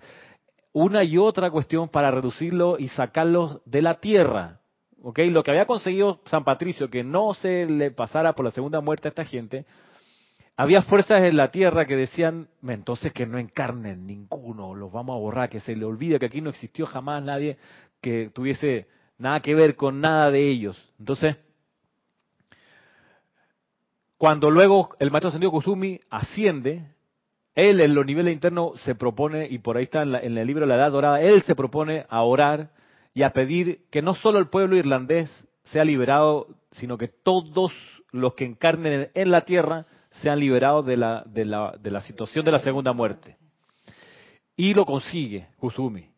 [0.72, 4.60] una y otra cuestión para reducirlo y sacarlos de la tierra.
[5.02, 5.20] ¿ok?
[5.30, 9.08] Lo que había conseguido San Patricio, que no se le pasara por la segunda muerte
[9.08, 9.64] a esta gente,
[10.58, 15.20] había fuerzas en la tierra que decían, entonces que no encarnen ninguno, los vamos a
[15.20, 17.58] borrar, que se le olvide que aquí no existió jamás nadie
[18.00, 20.76] que tuviese nada que ver con nada de ellos.
[20.98, 21.36] Entonces,
[24.16, 26.82] cuando luego el maestro ascendido Kusumi asciende,
[27.54, 30.44] él en los niveles internos se propone, y por ahí está en, la- en el
[30.44, 32.70] libro la Edad Dorada, él se propone a orar
[33.14, 35.30] y a pedir que no solo el pueblo irlandés
[35.66, 37.72] sea liberado, sino que todos
[38.10, 39.86] los que encarnen en la tierra
[40.22, 43.36] sean liberados de la, de la, de la situación de la segunda muerte.
[44.56, 46.10] Y lo consigue Kusumi.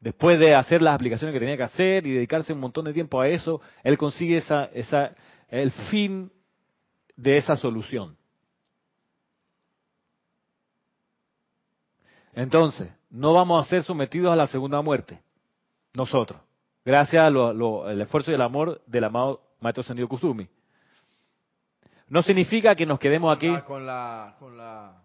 [0.00, 3.20] Después de hacer las aplicaciones que tenía que hacer y dedicarse un montón de tiempo
[3.20, 5.14] a eso, él consigue esa, esa,
[5.48, 6.30] el fin
[7.16, 8.16] de esa solución.
[12.34, 15.20] Entonces, no vamos a ser sometidos a la segunda muerte,
[15.94, 16.40] nosotros,
[16.84, 20.48] gracias al esfuerzo y el amor del amado Maestro Sendido Kusumi.
[22.12, 23.48] No significa que nos quedemos aquí.
[23.66, 25.02] Con la con la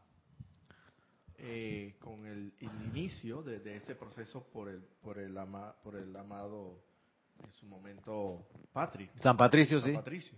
[1.37, 5.95] eh, con el, el inicio de, de ese proceso por el por el ama- por
[5.95, 6.81] el amado
[7.43, 9.95] en su momento Patrick San Patricio, San sí.
[9.95, 10.37] Patricio.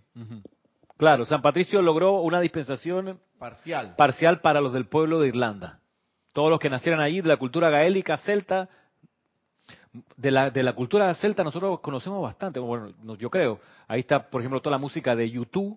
[0.97, 5.79] Claro, San Patricio logró una dispensación parcial parcial para los del pueblo de Irlanda.
[6.33, 8.69] Todos los que nacieran allí, de la cultura gaélica, celta,
[10.17, 13.59] de la, de la cultura celta nosotros conocemos bastante, bueno, no- yo creo.
[13.87, 15.75] Ahí está, por ejemplo, toda la música de U2,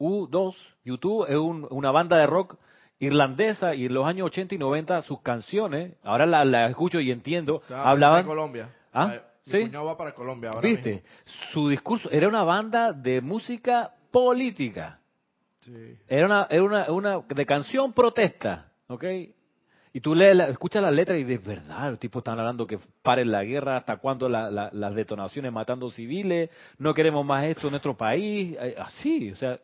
[0.00, 2.56] U2, U2 es un- una banda de rock
[2.98, 7.10] irlandesa y en los años 80 y 90 sus canciones, ahora las la escucho y
[7.10, 9.18] entiendo, hablaban, para Colombia ¿Ah?
[9.46, 9.60] Mi ¿Sí?
[9.62, 10.90] cuñado va para Colombia ahora ¿viste?
[10.90, 11.06] mismo.
[11.52, 14.98] Su discurso era una banda de música política.
[15.60, 15.96] Sí.
[16.08, 19.04] Era una, era una, una de canción protesta, ¿ok?
[19.92, 22.78] Y tú lees, la- escuchas las letras y de verdad, los tipos están hablando que
[23.02, 27.66] paren la guerra, hasta cuándo la- la- las detonaciones matando civiles, no queremos más esto
[27.68, 29.58] en nuestro país, así, o sea,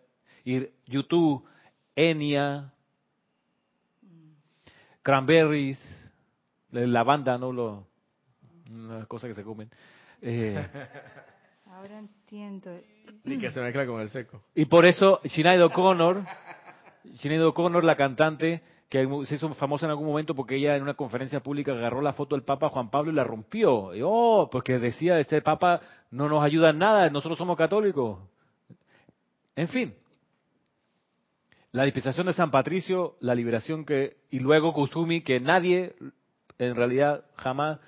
[0.46, 1.44] y YouTube,
[1.96, 2.72] Enya,
[5.02, 5.78] Cranberries,
[6.70, 7.52] la la banda, ¿no?
[7.52, 7.84] Los,
[8.70, 9.68] las cosas que se comen.
[10.22, 10.64] Eh,
[11.66, 12.78] Ahora entiendo.
[13.24, 16.22] y que se mezcla con el seco Y por eso Sinead O'Connor,
[17.14, 20.94] Sinead O'Connor, la cantante, que se hizo famosa en algún momento porque ella en una
[20.94, 23.96] conferencia pública agarró la foto del Papa Juan Pablo y la rompió.
[23.96, 25.80] Y, oh, porque decía, este Papa
[26.12, 28.20] no nos ayuda en nada, nosotros somos católicos.
[29.56, 29.94] En fin,
[31.76, 35.94] la dispensación de San Patricio, la liberación que, y luego Kusumi, que nadie
[36.58, 37.80] en realidad jamás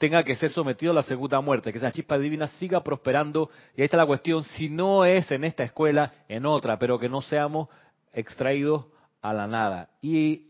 [0.00, 3.48] tenga que ser sometido a la segunda muerte, que esa chispa divina siga prosperando.
[3.76, 7.08] Y ahí está la cuestión, si no es en esta escuela, en otra, pero que
[7.08, 7.68] no seamos
[8.12, 8.86] extraídos
[9.22, 9.90] a la nada.
[10.02, 10.48] Y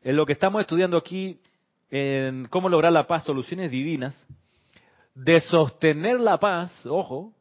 [0.00, 1.38] en lo que estamos estudiando aquí,
[1.90, 4.16] en cómo lograr la paz, soluciones divinas,
[5.14, 7.34] de sostener la paz, ojo,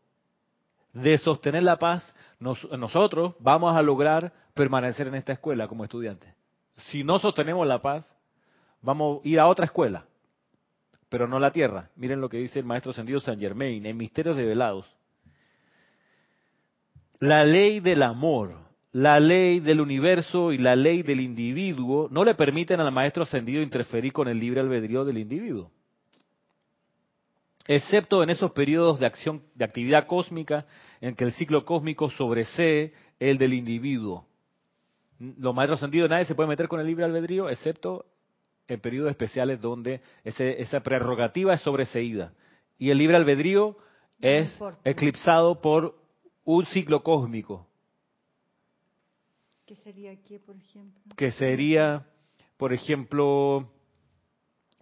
[0.91, 2.05] de sostener la paz,
[2.41, 6.33] nos- nosotros vamos a lograr permanecer en esta escuela como estudiantes.
[6.75, 8.05] Si no sostenemos la paz,
[8.81, 10.05] vamos a ir a otra escuela,
[11.07, 11.89] pero no la tierra.
[11.95, 14.85] Miren lo que dice el maestro ascendido San Germain en Misterios Develados.
[17.19, 18.57] La ley del amor,
[18.91, 23.61] la ley del universo y la ley del individuo no le permiten al maestro ascendido
[23.61, 25.71] interferir con el libre albedrío del individuo
[27.67, 30.65] excepto en esos periodos de acción, de actividad cósmica
[31.01, 34.25] en que el ciclo cósmico sobresee el del individuo.
[35.19, 38.05] Los maestros ascendidos nadie se puede meter con el libre albedrío, excepto
[38.67, 42.33] en periodos especiales donde ese- esa prerrogativa es sobreseída.
[42.79, 43.77] Y el libre albedrío
[44.19, 44.79] No es importa.
[44.89, 45.95] eclipsado por
[46.45, 47.67] un ciclo cósmico,
[49.65, 51.01] ¿Qué sería aquí, por ejemplo?
[51.15, 52.05] que sería,
[52.57, 53.69] por ejemplo,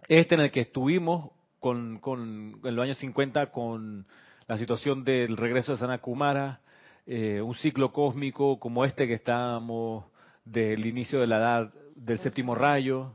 [0.08, 1.30] este en el que estuvimos
[1.60, 4.06] con, con, en los años 50 con
[4.50, 6.58] la situación del regreso de Sana Kumara,
[7.06, 10.04] eh, un ciclo cósmico como este que estamos
[10.44, 13.14] del inicio de la edad del séptimo rayo,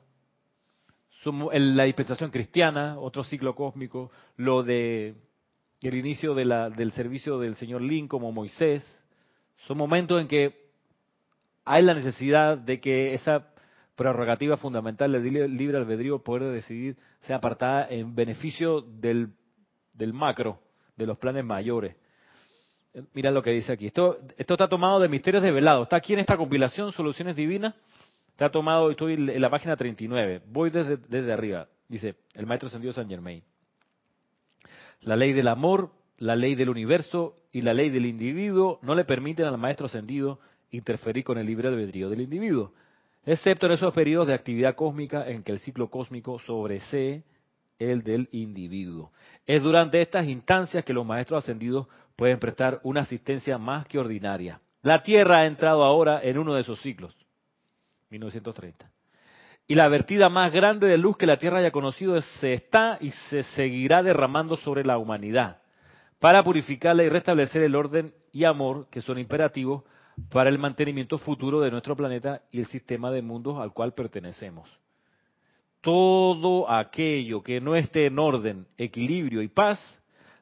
[1.52, 5.16] la dispensación cristiana, otro ciclo cósmico, lo de
[5.82, 8.82] el inicio del servicio del señor Lin como Moisés,
[9.68, 10.70] son momentos en que
[11.66, 13.50] hay la necesidad de que esa
[13.98, 19.34] prerrogativa fundamental del li- libre albedrío, poder de decidir, sea apartada en beneficio del
[20.14, 20.62] macro,
[20.96, 21.96] de los planes mayores.
[23.14, 23.88] Mira lo que dice aquí.
[23.88, 25.84] Esto, está tomado de Misterios Develados.
[25.84, 27.76] Está aquí en esta compilación, Soluciones Divinas.
[28.30, 30.42] Está tomado, estoy en la página 39.
[30.48, 31.68] Voy desde, desde arriba.
[31.88, 33.44] Dice el Maestro Ascendido San Germain.
[35.02, 39.06] La ley del amor, la ley del universo y la ley del individuo no le
[39.06, 40.40] permiten al Maestro Ascendido
[40.72, 42.74] interferir con el libre albedrío del individuo,
[43.26, 47.24] excepto en esos periodos de actividad cósmica en que el ciclo cósmico sobresee
[47.80, 49.12] el del individuo.
[49.46, 54.60] Es durante estas instancias que los Maestros Ascendidos pueden prestar una asistencia más que ordinaria.
[54.82, 57.16] La Tierra ha entrado ahora en uno de esos ciclos,
[58.10, 58.90] 1930.
[59.68, 63.10] Y la vertida más grande de luz que la Tierra haya conocido se está y
[63.10, 65.62] se seguirá derramando sobre la humanidad
[66.20, 69.84] para purificarla y restablecer el orden y amor que son imperativos
[70.30, 74.70] para el mantenimiento futuro de nuestro planeta y el sistema de mundos al cual pertenecemos.
[75.86, 79.80] Todo aquello que no esté en orden, equilibrio y paz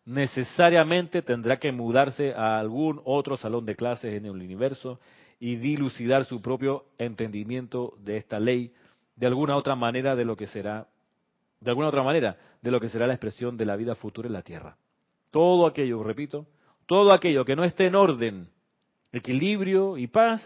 [0.06, 5.02] necesariamente tendrá que mudarse a algún otro salón de clases en el universo
[5.42, 8.72] y dilucidar su propio entendimiento de esta ley
[9.18, 10.88] de alguna otra manera de lo que será
[11.60, 14.34] de alguna otra manera de lo que será la expresión de la vida futura en
[14.34, 14.78] la tierra.
[15.30, 16.48] Todo aquello, repito,
[16.86, 18.48] todo aquello que no esté en orden,
[19.12, 20.42] equilibrio y paz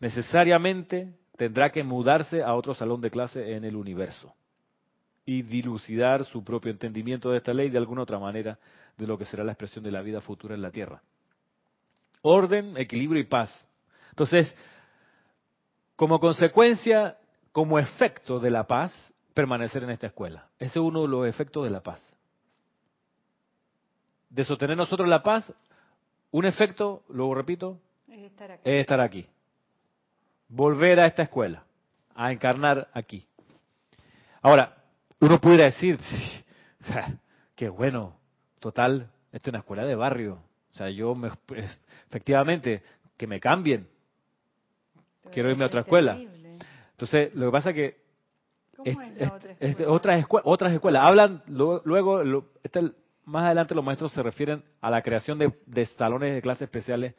[0.00, 4.34] necesariamente tendrá que mudarse a otro salón de clase en el universo
[5.24, 8.58] y dilucidar su propio entendimiento de esta ley de alguna otra manera
[8.96, 11.02] de lo que será la expresión de la vida futura en la tierra.
[12.22, 13.56] Orden, equilibrio y paz.
[14.10, 14.54] Entonces,
[15.96, 17.16] como consecuencia,
[17.52, 18.92] como efecto de la paz,
[19.34, 20.48] permanecer en esta escuela.
[20.58, 22.00] Ese es uno de los efectos de la paz.
[24.28, 25.52] De sostener nosotros la paz,
[26.30, 28.62] un efecto, luego repito, Es estar acá.
[28.64, 29.26] es estar aquí.
[30.54, 31.64] Volver a esta escuela,
[32.14, 33.24] a encarnar aquí.
[34.42, 34.76] Ahora,
[35.20, 35.98] uno pudiera decir,
[36.80, 37.14] o sea,
[37.54, 38.16] qué bueno,
[38.60, 40.42] total, esta es una escuela de barrio.
[40.72, 41.30] O sea, yo me,
[42.06, 42.82] efectivamente,
[43.16, 43.88] que me cambien.
[45.22, 46.16] Pero quiero irme a otra escuela.
[46.16, 46.58] terrible.
[46.90, 48.02] Entonces, lo que pasa es que
[48.76, 52.92] ¿Cómo es- es, otra es- otras, escue- otras escuelas hablan lo- luego lo- este-
[53.24, 57.14] más adelante los maestros se refieren a la creación de, de salones de clases especiales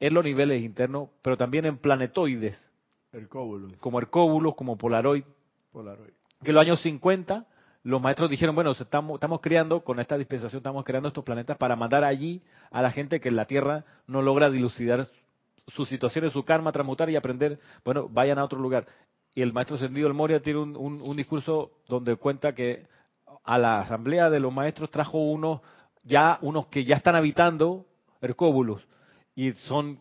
[0.00, 2.56] en los niveles internos pero también en planetoides
[3.12, 3.68] El cóbulo.
[3.80, 5.24] como Hercóbulos como Polaroid
[5.72, 6.10] Polaroid.
[6.42, 7.46] que en los años 50
[7.84, 11.76] los maestros dijeron bueno estamos estamos creando con esta dispensación estamos creando estos planetas para
[11.76, 15.06] mandar allí a la gente que en la Tierra no logra dilucidar
[15.68, 18.86] sus situaciones su karma transmutar y aprender bueno vayan a otro lugar
[19.34, 22.86] y el maestro Sendido El Moria tiene un, un- un discurso donde cuenta que
[23.44, 25.60] a la asamblea de los maestros trajo unos
[26.02, 27.86] ya unos que ya están habitando
[28.20, 28.82] Hercóbulos
[29.34, 29.98] y son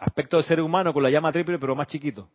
[0.00, 2.26] aspectos de ser humano con la llama triple pero más chiquitos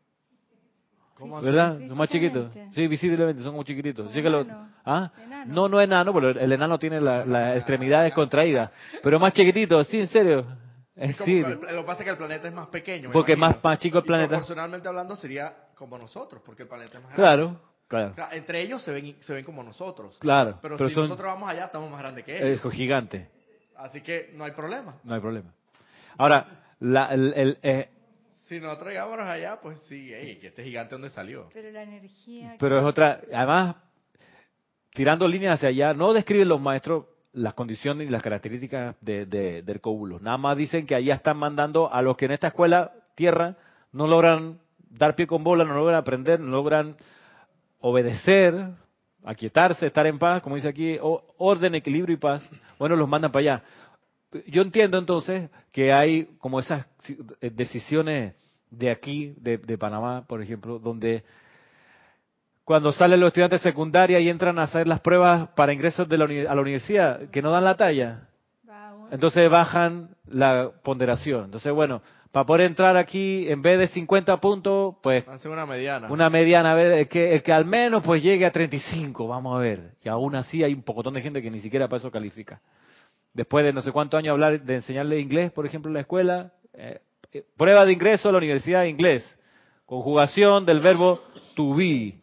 [1.16, 1.40] ¿Cómo?
[1.42, 1.80] ¿Verdad?
[1.88, 2.52] Son más chiquitos.
[2.74, 4.10] Sí, visiblemente son como chiquititos.
[4.10, 4.70] Así que lo- enano.
[4.84, 5.12] ¿Ah?
[5.24, 5.54] Enano.
[5.54, 8.70] No, no enano, pero el enano tiene la- las extremidades contraídas.
[9.02, 10.46] Pero más chiquitito, sí, en serio.
[10.94, 11.40] Es Es como sí.
[11.42, 13.12] lo que pasa es que el planeta es más pequeño.
[13.14, 14.28] Porque más- más chico el Y planeta.
[14.30, 17.24] proporcionalmente hablando sería como nosotros, porque el planeta es más grande.
[17.46, 20.18] Claro, claro, Claro, Entre ellos se ven, se ven como nosotros.
[20.20, 20.60] claro.
[20.62, 22.66] Pero, Pero si son nosotros vamos allá, estamos más grandes que ellos.
[22.66, 23.30] es gigante,
[23.78, 24.96] Así que no hay problema.
[25.06, 25.50] no hay problema.
[26.18, 26.46] Ahora,
[26.80, 27.90] la, el, el, eh,
[28.44, 31.50] Si nosotros llegamos allá, pues sí, ey, que este gigante dónde salió.
[31.54, 32.56] Pero la energía...
[32.60, 33.76] pero es otra, además,
[34.94, 39.62] tirando líneas hacia allá, no describen los maestros las condiciones y las características de, de,
[39.62, 40.20] del cóbulo.
[40.22, 43.56] Nada más dicen que allá están mandando a los que en esta escuela, tierra,
[43.92, 44.60] no logran
[44.90, 46.96] dar pie con bola, no logran aprender, no logran
[47.82, 48.70] obedecer,
[49.26, 52.42] aquietarse, estar en paz, como dice aquí, o- orden, equilibrio y paz.
[52.80, 53.64] Bueno, los mandan para allá.
[54.48, 56.86] Yo entiendo entonces que hay como esas
[57.42, 58.36] eh, decisiones
[58.70, 61.24] de aquí, de, de Panamá, por ejemplo, donde
[62.66, 66.18] cuando salen los estudiantes de secundaria y entran a hacer las pruebas para ingresos de
[66.18, 68.28] la a la universidad, que no dan la talla,
[69.12, 71.46] entonces bajan la ponderación.
[71.46, 76.12] Entonces, bueno, para poder entrar aquí, en vez de 50 puntos, pues Hace una mediana.
[76.12, 79.60] una mediana, a ver, que, el que al menos pues llegue a 35, vamos a
[79.60, 79.92] ver.
[80.04, 82.60] Y aún así hay un pocotón de gente que ni siquiera para eso califica.
[83.36, 86.54] Después de no sé cuántos años hablar de enseñarle inglés, por ejemplo, en la escuela,
[86.74, 87.02] eh,
[87.34, 89.40] eh, prueba de ingreso a la universidad de inglés,
[89.86, 91.20] conjugación del verbo
[91.54, 92.18] to be.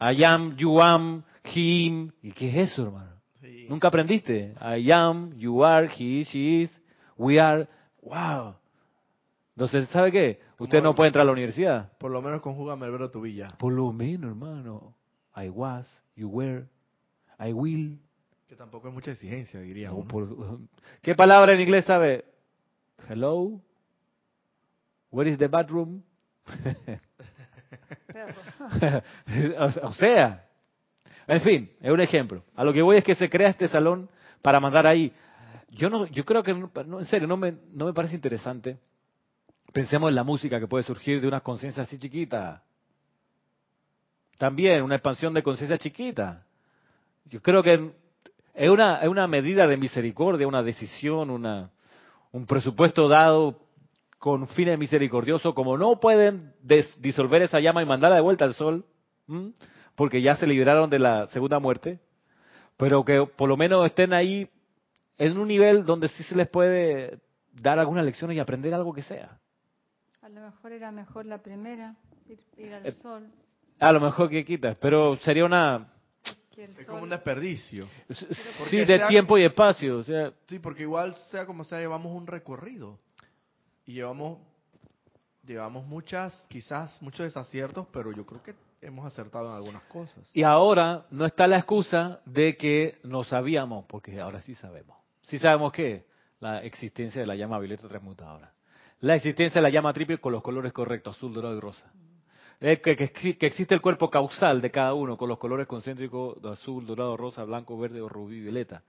[0.00, 2.12] I am, you am, him.
[2.22, 3.10] ¿Y qué es eso, hermano?
[3.40, 3.66] Sí.
[3.68, 4.54] Nunca aprendiste.
[4.60, 6.82] I am, you are, he is, she is,
[7.16, 7.66] we are.
[8.02, 8.54] Wow.
[9.56, 10.38] Entonces, ¿sabe qué?
[10.60, 11.90] Usted no puede entrar a la universidad.
[11.98, 13.48] Por lo menos conjúgame el verbo tu villa.
[13.58, 14.94] Por lo menos, hermano.
[15.34, 16.66] I was, you were,
[17.40, 17.98] I will.
[18.48, 20.08] Que tampoco es mucha exigencia, diría O uno.
[20.08, 20.58] por-
[21.02, 22.24] ¿Qué palabra en inglés sabe?
[23.08, 23.60] Hello.
[25.10, 26.02] Where is the bathroom?
[29.84, 30.46] O sea,
[31.26, 32.42] en fin, es un ejemplo.
[32.54, 34.08] A lo que voy es que se crea este salón
[34.42, 35.12] para mandar ahí.
[35.70, 38.78] Yo no, yo creo que, no, en serio, no me, no me parece interesante.
[39.72, 42.62] Pensemos en la música que puede surgir de una conciencia así chiquita.
[44.38, 46.46] También una expansión de conciencia chiquita.
[47.26, 47.92] Yo creo que
[48.56, 51.70] es una, es una medida de misericordia, una decisión, una,
[52.32, 53.60] un presupuesto dado
[54.18, 58.54] con fines misericordiosos, como no pueden des- disolver esa llama y mandarla de vuelta al
[58.54, 58.84] sol,
[59.28, 59.52] ¿m?
[59.94, 62.00] porque ya se liberaron de la segunda muerte,
[62.76, 64.48] pero que por lo menos estén ahí
[65.18, 67.18] en un nivel donde sí se les puede
[67.52, 69.38] dar algunas lecciones y aprender algo que sea.
[70.22, 71.94] A lo mejor era mejor la primera,
[72.28, 73.26] ir, ir al Eh, sol.
[73.78, 75.88] A lo mejor que quitas, pero sería una
[76.56, 77.86] Es sol- como un desperdicio.
[78.70, 82.12] sí de sea- tiempo y espacio, o sea, Sí, porque igual sea como sea, llevamos
[82.14, 82.98] un recorrido.
[83.84, 84.38] Y llevamos,
[85.44, 90.28] llevamos muchas, quizás muchos desaciertos, pero yo creo que hemos acertado en algunas cosas.
[90.32, 94.96] Y ahora no está la excusa de que no sabíamos, porque ahora sí sabemos.
[95.22, 96.06] Sí sabemos que
[96.40, 98.52] la existencia de la llama violeta transmutadora.
[99.00, 101.90] La existencia de la llama triple con los colores correctos, azul, dorado y rosa.
[102.60, 106.40] Eh, que, que que existe el cuerpo causal de cada uno con los colores concéntricos
[106.40, 108.82] de azul, dorado, rosa, blanco, verde o rubí, violeta.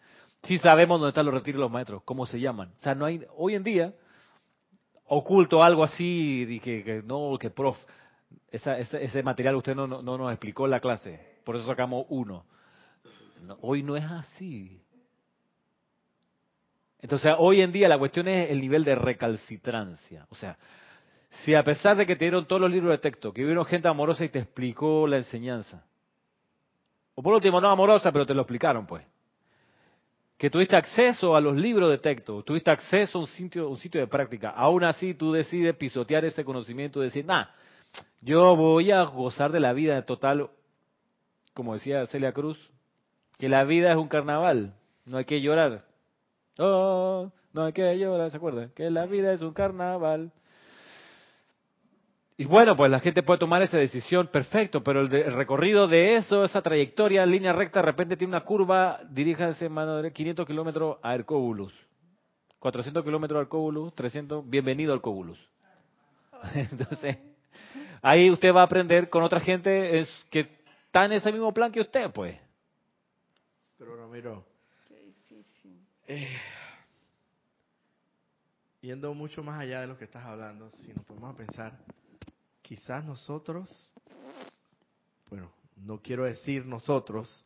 [0.44, 2.72] Sí sabemos dónde están los retiros de los maestros, cómo se llaman.
[2.80, 3.94] O sea, no hay, hoy en día,
[5.06, 7.78] oculto algo así, y que, no, que prof,
[8.52, 11.66] esa- ese, ese material usted no, no, no nos explicó en la clase, por eso
[11.66, 12.46] sacamos uno.
[13.44, 14.82] No, hoy no es así.
[17.00, 20.26] Entonces, hoy en día la cuestión es el nivel de recalcitrancia.
[20.30, 20.58] O sea,
[21.30, 23.88] si a pesar de que te dieron todos los libros de texto, que vieron gente
[23.88, 25.84] amorosa y te explicó la enseñanza,
[27.16, 29.04] o por último, no amorosa, pero te lo explicaron, pues,
[30.38, 34.00] que tuviste acceso a los libros de texto, tuviste acceso a un sitio, un sitio
[34.00, 37.46] de práctica, aún así tú decides pisotear ese conocimiento y decir, nah,
[38.22, 40.50] yo voy a gozar de la vida total,
[41.54, 42.58] como decía Celia Cruz,
[43.40, 44.74] que la vida es un carnaval,
[45.06, 45.86] no hay que llorar.
[46.60, 48.70] Oh, no hay que llorar, ¿se acuerdan?
[48.76, 50.32] Que la vida es un carnaval.
[52.40, 55.88] Y bueno, pues la gente puede tomar esa decisión, perfecto, pero el, de- el recorrido
[55.88, 60.14] de eso, esa trayectoria en línea recta, de repente tiene una curva, diríjase mano derecha,
[60.14, 61.74] 500 kilómetros a Hercóbulus,
[62.60, 65.40] 400 kilómetros a Hercóbulus, 300, bienvenido a Hercóbulus.
[66.54, 67.18] Entonces,
[68.04, 70.42] ahí usted va a aprender con otra gente es, que
[70.86, 72.38] está en ese mismo plan que usted, pues.
[73.80, 74.46] Pero Ramiro,
[74.88, 75.84] Qué difícil.
[78.82, 81.80] yendo mucho más allá de lo que estás hablando, si nos ponemos a pensar,
[82.68, 83.94] quizás nosotros,
[85.30, 87.46] bueno, no quiero decir nosotros,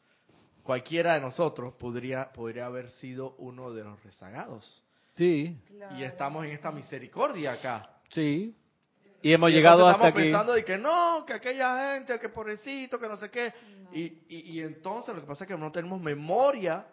[0.64, 4.84] cualquiera de nosotros podría, podría haber sido uno de los rezagados.
[5.16, 5.96] Sí, Claro.
[6.00, 7.98] Y estamos en esta misericordia acá.
[8.10, 8.56] sí.
[9.24, 10.24] Y hemos Y llegado hasta estamos aquí.
[10.24, 13.54] pensando de que no, que aquella gente, que pobrecito, que no sé qué.
[13.84, 13.94] No.
[13.96, 16.88] Y, y, y entonces lo que pasa es que no tenemos memoria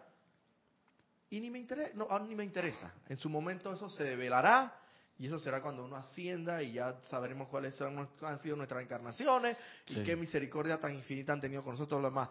[1.31, 2.93] y ni me, interesa, no, ah, ni me interesa.
[3.07, 4.78] En su momento eso se develará
[5.19, 9.57] y eso será cuando uno ascienda y ya sabremos cuáles son, han sido nuestras encarnaciones
[9.87, 12.29] y qué misericordia tan infinita han tenido con nosotros los demás.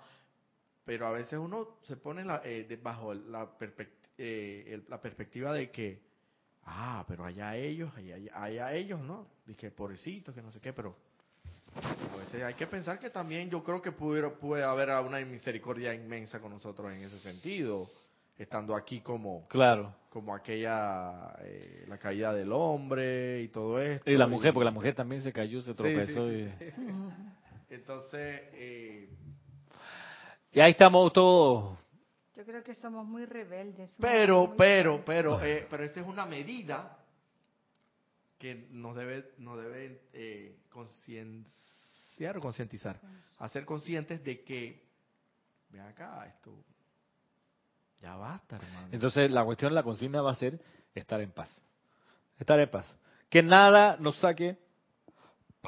[0.84, 3.51] Pero a veces uno se pone la, eh, bajo la,
[4.16, 6.01] eh, el- la perspectiva de que,
[6.64, 9.26] ah, pero allá ellos, allá, allá ellos, ¿no?
[9.45, 10.97] Dije, pobrecitos, que no sé qué, pero
[11.76, 15.93] a veces hay que pensar que también yo creo que pudiera, puede haber una misericordia
[15.95, 17.91] inmensa con nosotros en ese sentido,
[18.39, 19.95] estando aquí como, Claro.
[20.11, 24.11] como aquella, eh, la caída del hombre y todo esto.
[24.11, 26.28] Y la mujer, porque la mujer también se cayó, se Sí, sí, tropezó.
[26.28, 26.53] sí, y...
[26.59, 26.72] sí.
[27.70, 29.09] Entonces, eh,
[30.53, 31.76] y ahí estamos todos.
[32.36, 33.91] Yo creo que somos muy rebeldes.
[33.91, 35.05] somos pero, muy pero, rebeldes.
[35.07, 36.97] pero, eh, pero esa es una medida
[38.39, 43.01] que nos debe, nos debe eh, concienciar o concientizar,
[43.39, 44.86] hacer conscientes de que,
[45.70, 46.53] ve acá, esto,
[48.01, 48.88] ya basta, hermano.
[48.92, 50.61] Entonces la cuestión, la consigna va a ser
[50.94, 51.51] estar en paz.
[52.38, 52.86] Estar en paz.
[53.28, 54.57] Que nada nos saque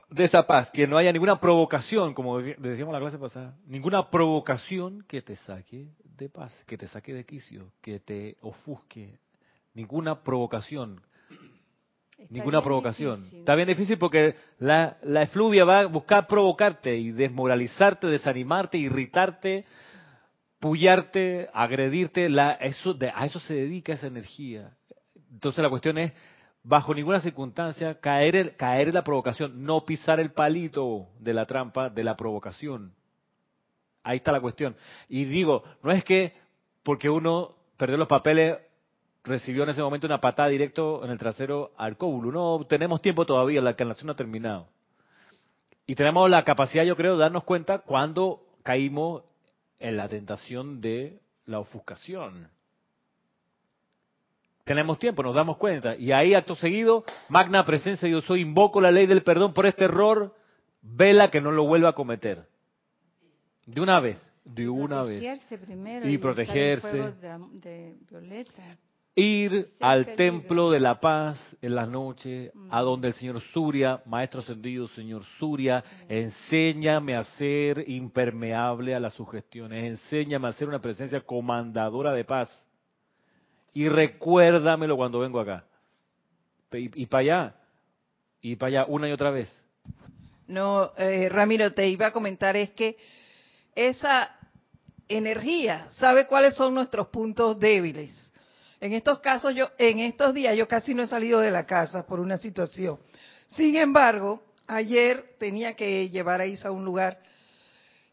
[0.09, 3.57] de esa paz, que no haya ninguna provocación, como decí- decíamos en la clase pasada,
[3.67, 9.19] ninguna provocación que te saque de paz, que te saque de quicio, que te ofusque,
[9.75, 11.01] ninguna provocación,
[12.17, 13.17] Está ninguna provocación.
[13.17, 13.39] difícil.
[13.41, 19.65] Está bien difícil porque la, la efluvia va a buscar provocarte y desmoralizarte, desanimarte, irritarte,
[20.61, 22.29] pullarte, agredirte.
[22.29, 24.77] La, eso, de- a eso se dedica esa energía.
[25.33, 26.13] Entonces la cuestión es,
[26.63, 31.89] bajo ninguna circunstancia, caer, caer en la provocación, no pisar el palito de la trampa
[31.89, 32.93] de la provocación.
[34.03, 34.77] Ahí está la cuestión.
[35.09, 36.35] Y digo, no es que
[36.83, 38.59] porque uno perdió los papeles
[39.23, 42.33] recibió en ese momento una patada directo en el trasero al cóbulo.
[42.33, 44.69] No, tenemos tiempo todavía, la encarnación no ha terminado.
[45.87, 49.23] Y tenemos la capacidad, yo creo, de darnos cuenta cuando caímos
[49.81, 52.49] en la tentación de la ofuscación.
[54.65, 55.97] Tenemos tiempo, nos damos cuenta.
[55.97, 59.87] Y ahí, acto seguido, magna presencia, yo soy, invoco la ley del perdón por este
[59.87, 60.37] error,
[60.83, 62.47] vela que no lo vuelva a cometer.
[63.67, 65.41] De una vez, de una vez.
[65.67, 66.97] Primero y, protegerse.
[66.97, 68.79] De, de violeta
[69.15, 74.41] ir al templo de la paz en las noches, a donde el señor Surya, maestro
[74.41, 81.21] ascendido, señor Surya, enséñame a ser impermeable a las sugestiones, enséñame a ser una presencia
[81.21, 82.49] comandadora de paz.
[83.75, 85.65] Y recuérdamelo cuando vengo acá.
[86.73, 87.55] Y, para allá,
[88.41, 89.51] y para allá, una y otra vez.
[90.47, 92.97] No, eh, Ramiro, te iba a comentar es que
[93.75, 94.37] esa
[95.09, 98.30] energía sabe cuáles son nuestros puntos débiles
[98.81, 102.07] en estos casos, yo, en estos días, yo casi no he salido de la casa
[102.07, 102.99] por una situación.
[103.47, 107.21] Sin embargo, ayer tenía que llevar a Isa a un lugar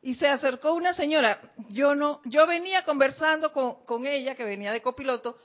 [0.01, 1.39] y se acercó una señora.
[1.69, 5.37] Yo no, yo venía conversando con, con ella, que venía de copiloto,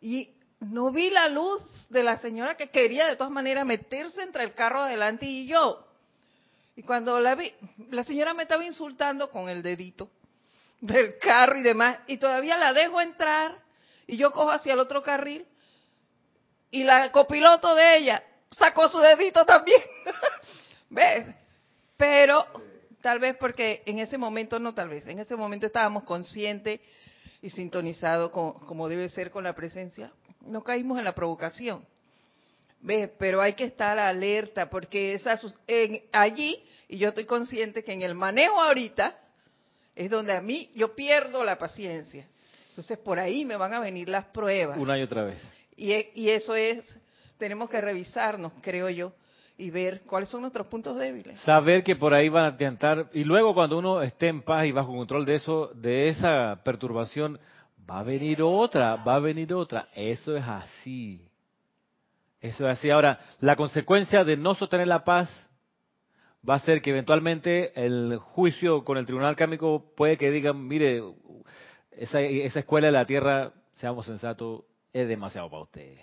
[0.00, 4.44] y no vi la luz de la señora que quería de todas maneras meterse entre
[4.44, 5.86] el carro adelante y yo.
[6.76, 7.52] Y cuando la vi,
[7.90, 10.10] la señora me estaba insultando con el dedito
[10.80, 13.69] del carro y demás, y todavía la dejo entrar
[14.10, 15.46] y yo cojo hacia el otro carril
[16.72, 19.80] y la copiloto de ella sacó su dedito también.
[20.90, 21.26] ¿Ves?
[21.96, 22.44] Pero
[23.00, 26.80] tal vez porque en ese momento, no tal vez, en ese momento estábamos conscientes
[27.40, 31.86] y sintonizados como debe ser con la presencia, no caímos en la provocación.
[32.80, 33.10] ¿Ves?
[33.16, 35.38] Pero hay que estar alerta porque esa,
[35.68, 39.16] en, allí, y yo estoy consciente que en el manejo ahorita,
[39.94, 42.26] es donde a mí yo pierdo la paciencia.
[42.70, 44.78] Entonces por ahí me van a venir las pruebas.
[44.78, 45.42] Una y otra vez.
[45.76, 46.84] Y, e, y eso es,
[47.38, 49.12] tenemos que revisarnos, creo yo,
[49.56, 51.38] y ver cuáles son nuestros puntos débiles.
[51.40, 54.72] Saber que por ahí van a tentar, y luego cuando uno esté en paz y
[54.72, 57.38] bajo control de eso, de esa perturbación,
[57.88, 59.88] va a venir otra, va a venir otra.
[59.94, 61.26] Eso es así.
[62.40, 62.90] Eso es así.
[62.90, 65.30] Ahora, la consecuencia de no sostener la paz
[66.48, 71.02] va a ser que eventualmente el juicio con el tribunal kármico puede que digan, mire,
[72.00, 76.00] esa, esa escuela de la tierra, seamos sensatos, es demasiado para ustedes.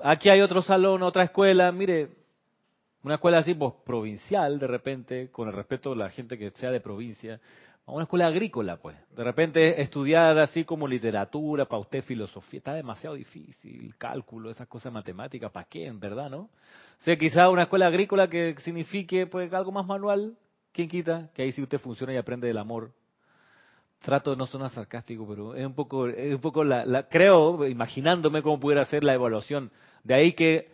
[0.00, 2.08] Aquí hay otro salón, otra escuela, mire,
[3.02, 6.70] una escuela así, pues provincial, de repente, con el respeto de la gente que sea
[6.70, 7.38] de provincia,
[7.84, 8.96] una escuela agrícola, pues.
[9.14, 14.94] De repente estudiar así como literatura, para usted filosofía, está demasiado difícil, cálculo, esas cosas
[14.94, 16.38] matemáticas, ¿para qué, en verdad, no?
[16.38, 16.50] O
[17.00, 20.38] sea, quizá una escuela agrícola que signifique pues algo más manual,
[20.72, 21.28] ¿quién quita?
[21.34, 22.92] Que ahí sí usted funciona y aprende del amor
[24.06, 28.60] trato no sonar sarcástico, pero es un poco, es un poco la, creo, imaginándome cómo
[28.60, 29.72] pudiera ser la evaluación.
[30.04, 30.70] De ahí que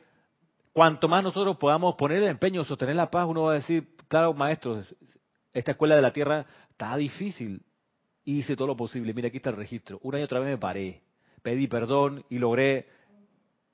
[0.74, 4.34] cuanto más nosotros podamos poner el empeño, sostener la paz, uno va a decir, claro,
[4.34, 4.82] maestro,
[5.54, 7.62] esta escuela de la tierra está difícil.
[8.24, 9.14] Hice todo lo posible.
[9.14, 9.98] Mira, aquí está el registro.
[10.02, 11.00] Una y otra vez me paré.
[11.42, 12.86] Pedí perdón y logré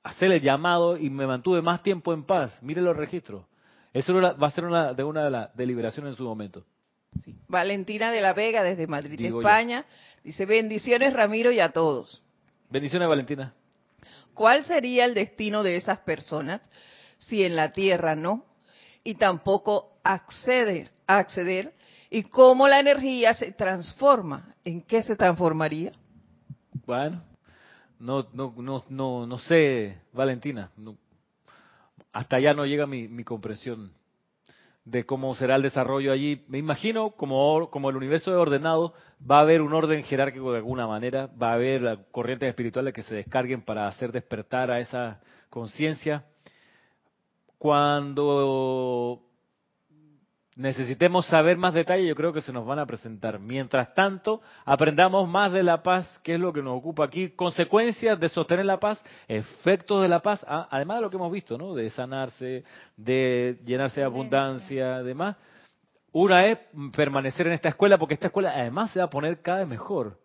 [0.03, 2.57] hacer el llamado y me mantuve más tiempo en paz.
[2.63, 3.45] Mire los registros.
[3.91, 6.63] Eso va a ser una de una de las deliberaciones en su momento.
[7.49, 9.85] Valentina de la Vega desde Madrid, España.
[10.23, 12.21] Dice, bendiciones Ramiro y a todos.
[12.69, 13.53] Bendiciones Valentina.
[14.33, 16.61] ¿Cuál sería el destino de esas personas
[17.17, 18.45] si en la tierra no?
[19.03, 21.73] Y tampoco acceder, acceder.
[22.11, 24.55] ¿Y cómo la energía se transforma?
[24.63, 25.91] ¿En qué se transformaría?
[26.85, 27.23] Bueno,
[27.99, 30.71] no, no, no, no, no sé, Valentina.
[32.13, 33.91] hasta allá no llega mi, mi comprensión
[34.85, 36.45] de cómo será el desarrollo allí.
[36.47, 38.93] Me imagino, como, como el universo es ordenado,
[39.29, 43.03] va a haber un orden jerárquico de alguna manera, va a haber corrientes espirituales que
[43.03, 46.25] se descarguen para hacer despertar a esa conciencia.
[47.57, 49.28] Cuando
[50.59, 53.39] necesitemos saber más detalles, yo creo que se nos van a presentar.
[53.39, 58.19] Mientras tanto, aprendamos más de la paz, que es lo que nos ocupa aquí, consecuencias
[58.19, 61.73] de sostener la paz, efectos de la paz, además de lo que hemos visto, ¿no?
[61.73, 62.65] De sanarse,
[62.97, 65.37] de llenarse de abundancia, demás.
[66.11, 66.59] Una es
[66.93, 70.19] permanecer en esta escuela, porque esta escuela además se va a poner cada vez mejor.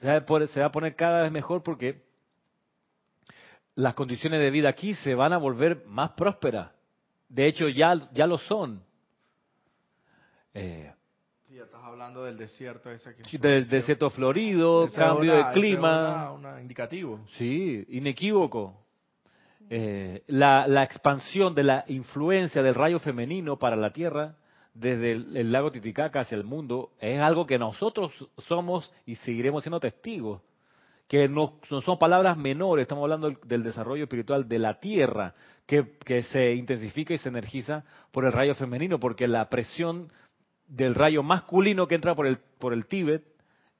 [0.00, 2.02] Se va a poner cada vez mejor porque
[3.74, 6.72] las condiciones de vida aquí se van a volver más prósperas.
[7.30, 8.86] De hecho, ya, ya lo son.
[10.58, 10.92] Eh,
[11.46, 16.36] sí, ya estás hablando del desierto ese que Del desierto florido, cambio de clima.
[16.60, 17.20] indicativo.
[17.36, 18.74] Sí, inequívoco.
[19.70, 24.34] Eh, la, la, expansión de la influencia del rayo femenino para la Tierra
[24.72, 29.80] desde el, lago Titicaca hacia el mundo es algo que nosotros somos y seguiremos siendo
[29.80, 30.40] testigos.
[31.06, 35.34] que no, no son palabras menores, estamos hablando del, del desarrollo espiritual de la Tierra,
[35.66, 40.10] que, que se intensifica y se energiza por el rayo femenino, porque la presión
[40.68, 43.24] del rayo masculino que entra por el, por el Tíbet,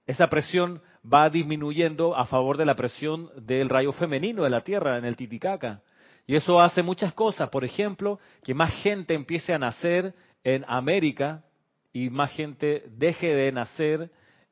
[0.06, 4.98] esa presión va disminuyendo a favor de la presión del rayo femenino de la Tierra
[4.98, 5.82] en el Titicaca.
[6.26, 7.48] Y eso hace muchas cosas.
[7.50, 10.14] Por ejemplo, que más gente empiece a nacer
[10.44, 11.44] en América
[11.92, 14.10] y más gente deje de nacer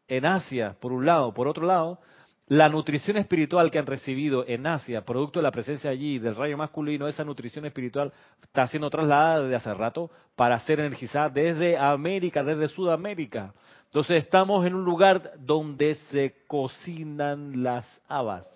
[0.09, 1.35] en Asia, por un lado.
[1.35, 2.01] Por otro lado,
[2.49, 6.57] la nutrición espiritual que han recibido en Asia, producto de la presencia allí del rayo
[6.57, 12.45] masculino, esa nutrición espiritual está siendo trasladada desde hace rato para ser energizada desde América,
[12.45, 13.53] desde Sudamérica.
[13.87, 18.47] Entonces estamos en un lugar donde se cocinan las habas.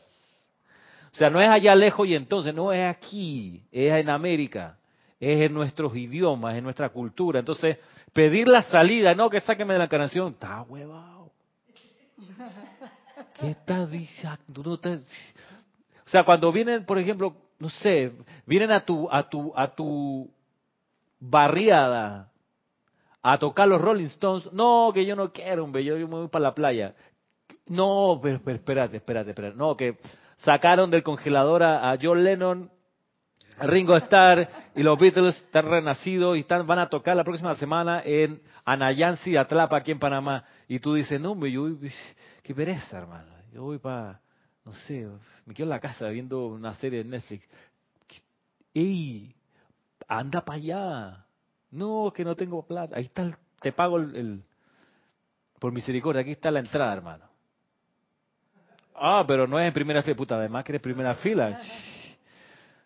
[1.12, 4.78] O sea, no es allá lejos y entonces, no es aquí, es en América,
[5.18, 7.40] es en nuestros idiomas, en nuestra cultura.
[7.40, 7.78] Entonces,
[8.12, 11.32] pedir la salida, no que sáqueme de la encarnación, está huevado.
[13.40, 14.78] ¿Qué estás diciendo?
[16.06, 18.12] O sea, cuando vienen, por ejemplo, no sé,
[18.46, 20.30] vienen a tu, a tu, a tu
[21.18, 22.30] barriada
[23.22, 26.28] a tocar los Rolling Stones, no, que yo no quiero, hombre, yo, yo me voy
[26.28, 26.94] para la playa.
[27.66, 29.56] No, pero, pero espérate, espérate, espérate.
[29.56, 29.98] No, que
[30.38, 32.70] sacaron del congelador a, John Lennon,
[33.58, 37.54] a Ringo Starr y los Beatles están renacidos y están, van a tocar la próxima
[37.56, 40.44] semana en Anayansi, Atlapa, aquí en Panamá.
[40.66, 41.68] Y tú dices, no, hombre, yo
[42.42, 43.30] qué pereza, hermano.
[43.52, 44.20] Yo voy para,
[44.64, 45.08] no sé,
[45.46, 47.48] me quedo en la casa viendo una serie de Netflix.
[48.74, 49.34] ¡Ey!
[50.08, 51.26] Anda para allá.
[51.70, 52.96] No, que no tengo plata.
[52.96, 54.44] Ahí está, el, te pago el, el,
[55.58, 57.24] por misericordia, aquí está la entrada, hermano.
[58.94, 61.58] Ah, pero no es en primera fila, puta, además que eres primera fila.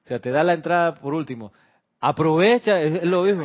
[0.04, 1.52] O sea, te da la entrada por último.
[2.00, 3.44] Aprovecha, es lo mismo.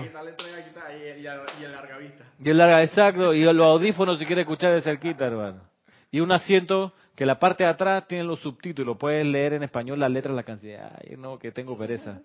[2.40, 5.69] Y, el larga exacto, y los audífonos si quieres escuchar de cerquita, hermano.
[6.12, 10.00] Y un asiento que la parte de atrás tiene los subtítulos, puedes leer en español
[10.00, 10.82] las letras de la canción.
[10.82, 12.22] Ay, no, que tengo pereza.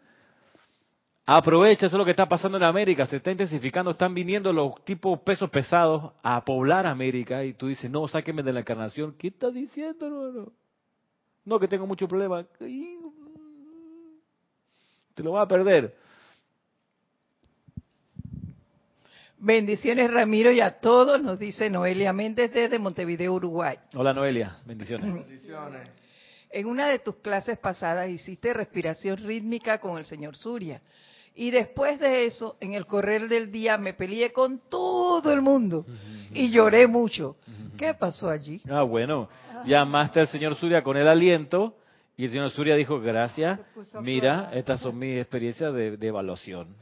[1.26, 4.85] Aprovecha, eso es lo que está pasando en América, se está intensificando, están viniendo los
[4.85, 9.14] tipos pesos pesados a poblar América y tú dices, no, sáqueme de la encarnación.
[9.18, 10.53] ¿Qué estás diciendo, hermano?
[11.47, 12.45] No, que tengo mucho problema.
[15.14, 15.97] Te lo vas a perder.
[19.45, 23.76] Bendiciones Ramiro y a todos, nos dice Noelia Méndez desde Montevideo, Uruguay.
[23.95, 25.12] Hola Noelia, bendiciones.
[25.12, 25.86] Bendiciones.
[26.49, 30.80] En una de tus clases pasadas hiciste respiración rítmica con el señor Surya.
[31.34, 35.84] Y después de eso, en el correr del día, me peleé con todo el mundo
[36.32, 37.36] y lloré mucho.
[37.76, 38.62] ¿Qué pasó allí?
[38.70, 39.28] Ah, bueno,
[39.66, 41.76] llamaste al señor Surya con el aliento
[42.16, 43.61] y el señor Surya dijo, gracias,
[44.01, 46.74] mira, estas son mis experiencias de, de evaluación.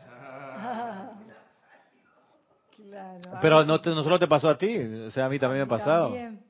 [3.22, 3.38] Claro.
[3.40, 5.64] Pero no, te, no solo te pasó a ti, o sea, a mí también me
[5.64, 6.04] ha pasado.
[6.06, 6.40] También,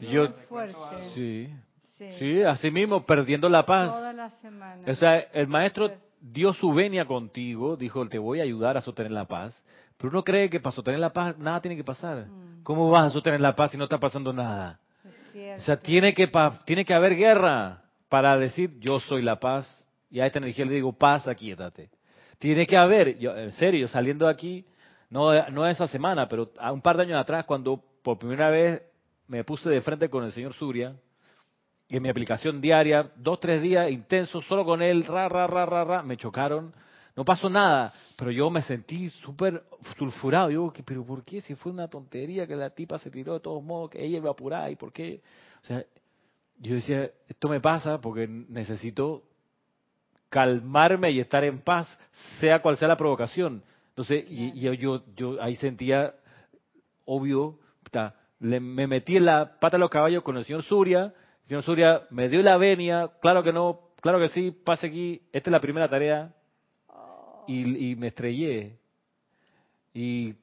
[0.00, 0.74] Yo, fuerte.
[1.14, 1.50] sí,
[1.96, 2.10] Sí.
[2.18, 4.14] sí, así mismo, perdiendo la Toda paz.
[4.14, 4.82] la semana.
[4.86, 9.12] O sea, el maestro dio su venia contigo, dijo, te voy a ayudar a sostener
[9.12, 9.54] la paz.
[9.96, 12.26] Pero uno cree que para sostener la paz nada tiene que pasar.
[12.26, 12.62] Mm.
[12.64, 14.78] ¿Cómo vas a sostener la paz si no está pasando nada?
[15.34, 15.62] Es.
[15.62, 17.80] O sea, tiene que, pa- tiene que haber guerra
[18.10, 19.66] para decir yo soy la paz.
[20.10, 21.88] Y a esta energía le digo, paz, aquíétate.
[22.38, 24.66] Tiene que haber, yo, en serio, saliendo de aquí,
[25.16, 28.82] no, no esa semana, pero a un par de años atrás, cuando por primera vez
[29.28, 30.94] me puse de frente con el señor Surya,
[31.88, 35.84] en mi aplicación diaria, dos, tres días intensos, solo con él, ra, ra, ra, ra,
[35.84, 36.74] ra, me chocaron.
[37.16, 39.62] No pasó nada, pero yo me sentí súper
[39.96, 40.50] sulfurado.
[40.50, 41.40] Yo, ¿qué- ¿pero por qué?
[41.40, 44.28] Si fue una tontería que la tipa se tiró de todos modos, que ella iba
[44.28, 45.22] a apurar, ¿y por qué?
[45.62, 45.82] O sea,
[46.58, 49.22] yo decía, esto me pasa porque necesito
[50.28, 51.88] calmarme y estar en paz,
[52.38, 53.62] sea cual sea la provocación.
[53.96, 56.14] Entonces, y, y yo, yo, yo ahí sentía,
[57.06, 57.58] obvio,
[58.40, 61.62] le- me metí en la pata de los caballos con el señor Surya, el señor
[61.62, 65.52] Surya me dio la venia, claro que no, claro que sí, pase aquí, esta es
[65.52, 66.30] la primera tarea,
[67.46, 68.76] y, y me estrellé.
[69.94, 70.34] Y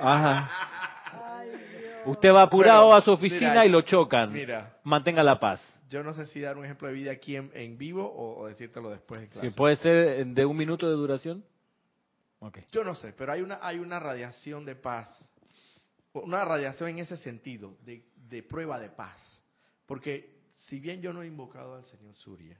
[0.00, 0.50] Ajá.
[2.06, 4.32] Usted va apurado Bueno, a su oficina mira, y lo chocan.
[4.32, 5.60] Mira, Mantenga la paz.
[5.92, 8.48] Yo no sé si dar un ejemplo de vida aquí en, en vivo o, o
[8.48, 9.50] decírtelo después en clase.
[9.50, 11.44] Si puede ser de un minuto de duración.
[12.40, 12.58] Ok.
[12.72, 15.08] Yo no sé, pero hay una, hay una radiación de paz,
[16.12, 19.18] una radiación en ese sentido, de, de prueba de paz.
[19.86, 22.58] Porque si bien yo no he invocado al Señor Surya,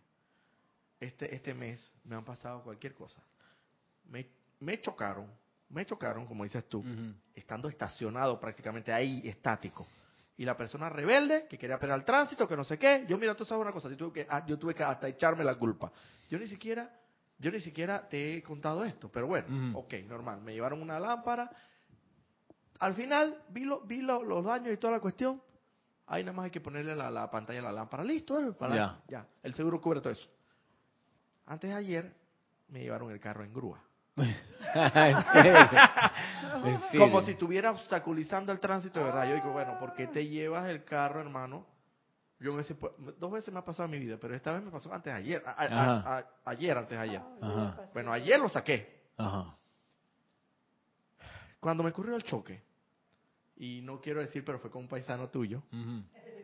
[1.00, 3.20] este, este mes me han pasado cualquier cosa.
[4.08, 4.26] Me,
[4.60, 5.26] me chocaron,
[5.68, 6.84] me chocaron, como dices tú,
[7.34, 9.86] estando estacionado prácticamente ahí, estático.
[10.36, 13.04] Y la persona rebelde, que quería esperar el tránsito, que no sé qué.
[13.08, 15.44] Yo, mira, tú sabes una cosa, yo tuve que, ah, yo tuve que hasta echarme
[15.44, 15.92] la culpa.
[16.30, 16.90] Yo ni siquiera,
[17.38, 19.78] yo ni siquiera te he contado esto, pero bueno, Ujú.
[19.80, 20.40] ok, normal.
[20.40, 21.50] Me llevaron una lámpara,
[22.80, 25.40] al final vi, lo- vi lo- los daños y toda la cuestión.
[26.06, 28.02] Ahí nada más hay que ponerle la, la pantalla a la lámpara.
[28.02, 28.74] Listo, eh, para,
[29.08, 29.26] ya.
[29.42, 30.28] El seguro cubre todo eso.
[31.46, 32.14] Antes de ayer
[32.68, 33.82] me llevaron el carro en grúa.
[36.98, 39.28] Como si estuviera obstaculizando el tránsito de verdad.
[39.28, 41.66] Yo digo, bueno, ¿por qué te llevas el carro, hermano?
[42.38, 44.62] Yo en ese pu- dos veces me ha pasado en mi vida, pero esta vez
[44.62, 45.42] me pasó antes de ayer.
[45.46, 47.22] a- a- a- ayer, antes de ayer.
[47.40, 49.02] Ajá, Bueno, ayer lo saqué.
[49.16, 49.56] ajá.
[51.60, 52.60] Cuando me ocurrió el choque,
[53.56, 55.62] y no quiero decir, pero fue con un paisano tuyo.
[55.72, 56.02] Ujú.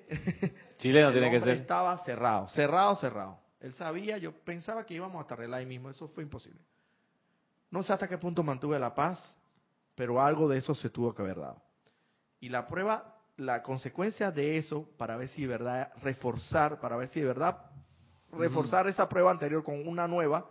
[0.78, 1.48] Chileno el tiene que ser.
[1.50, 3.40] estaba cerrado, cerrado, cerrado.
[3.60, 6.60] Él sabía, yo pensaba que íbamos hasta arreglar ahí mismo, eso fue imposible.
[7.70, 9.22] No sé hasta qué punto mantuve la paz,
[9.94, 11.62] pero algo de eso se tuvo que haber dado.
[12.40, 17.08] Y la prueba, la consecuencia de eso, para ver si de verdad, reforzar, para ver
[17.08, 17.70] si de verdad,
[18.32, 20.48] reforzar esa prueba anterior con una nueva,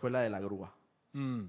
[0.00, 0.72] fue la de la grúa.
[1.12, 1.46] Mm.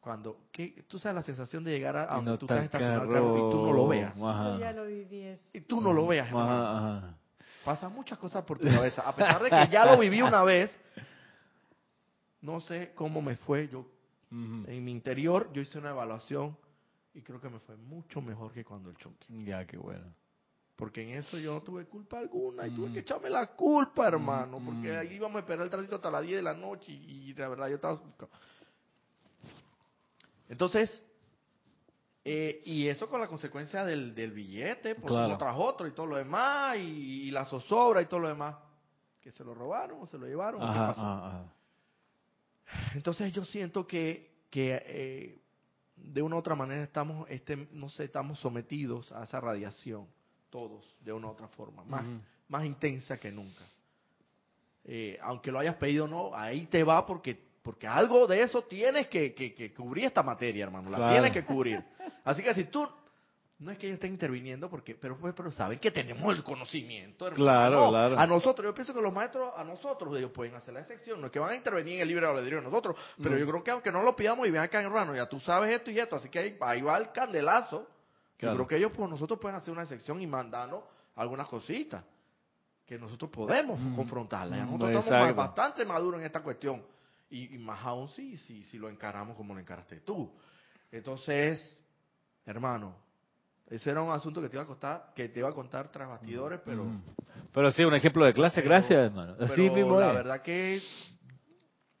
[0.00, 0.84] Cuando, ¿qué?
[0.88, 3.14] tú sabes la sensación de llegar a, donde no tú está estás el estacionado el
[3.14, 4.16] carro y tú no lo veas.
[4.16, 5.44] Yo ya lo viví eso.
[5.52, 6.52] Y tú no lo veas, hermano.
[6.52, 7.18] Ajá, ajá.
[7.64, 9.02] Pasan muchas cosas por tu cabeza.
[9.02, 10.76] A pesar de que ya lo viví una vez,
[12.40, 13.68] no sé cómo me fue.
[13.68, 13.86] Yo
[14.32, 16.56] En mi interior yo hice una evaluación
[17.12, 19.26] y creo que me fue mucho mejor que cuando el choque.
[19.44, 20.06] Ya, qué bueno.
[20.74, 22.92] Porque en eso yo no tuve culpa alguna y tuve Mm.
[22.94, 24.58] que echarme la culpa, hermano.
[24.58, 27.30] Mm, Porque ahí íbamos a esperar el tránsito hasta las 10 de la noche y,
[27.30, 28.00] y la verdad yo estaba...
[30.48, 31.02] Entonces,
[32.24, 35.26] eh, y eso con la consecuencia del, del billete, por Claro.
[35.28, 38.56] uno tras otro y todo lo demás, y, y la zozobra y todo lo demás.
[39.20, 40.60] Que se lo robaron o se lo llevaron.
[40.60, 41.00] ¿Qué pasó?
[41.00, 41.52] ajá, ajá.
[42.94, 45.38] Entonces yo siento que, que eh,
[45.96, 50.06] de una u otra manera estamos, este, no sé, estamos sometidos a esa radiación,
[50.50, 52.04] todos, de una u otra forma, más,
[52.48, 53.64] más intensa que nunca.
[54.84, 58.62] Eh, aunque lo hayas pedido o no, ahí te va porque, porque algo de eso
[58.62, 61.12] tienes que, que, que cubrir esta materia, hermano, la Claro.
[61.12, 61.82] tienes que cubrir.
[62.24, 62.88] Así que si tú,
[63.62, 67.44] no es que ellos estén interviniendo, porque, pero, pero saben que tenemos el conocimiento, hermano.
[67.44, 68.18] Claro, claro.
[68.18, 71.26] A nosotros, yo pienso que los maestros, a nosotros, ellos pueden hacer la excepción, no
[71.26, 73.70] es que van a intervenir en el libre albedrío de nosotros, pero yo creo que
[73.70, 76.28] aunque no lo pidamos y vean acá, hermano, ya tú sabes esto y esto, así
[76.28, 77.88] que ahí, ahí va el candelazo.
[78.36, 78.54] Claro.
[78.54, 80.82] Yo creo que ellos, pues nosotros pueden hacer una excepción y mandarnos
[81.14, 82.04] algunas cositas
[82.84, 83.94] que nosotros podemos Mm.
[83.94, 84.58] confrontarlas.
[84.58, 86.82] Ya nosotros estamos bastante maduros en esta cuestión.
[87.30, 90.30] Y, y más aún si, si, si lo encaramos como lo encaraste tú.
[90.90, 91.80] Entonces,
[92.44, 92.94] hermano,
[93.70, 96.08] ese era un asunto que te iba a contar, que te iba a contar tras
[96.08, 97.00] bastidores, pero, Ujú.
[97.52, 99.32] Pero sí, un ejemplo de clase, pero- gracias, hermano.
[99.40, 100.14] Así pero mismo la es.
[100.14, 100.80] verdad que,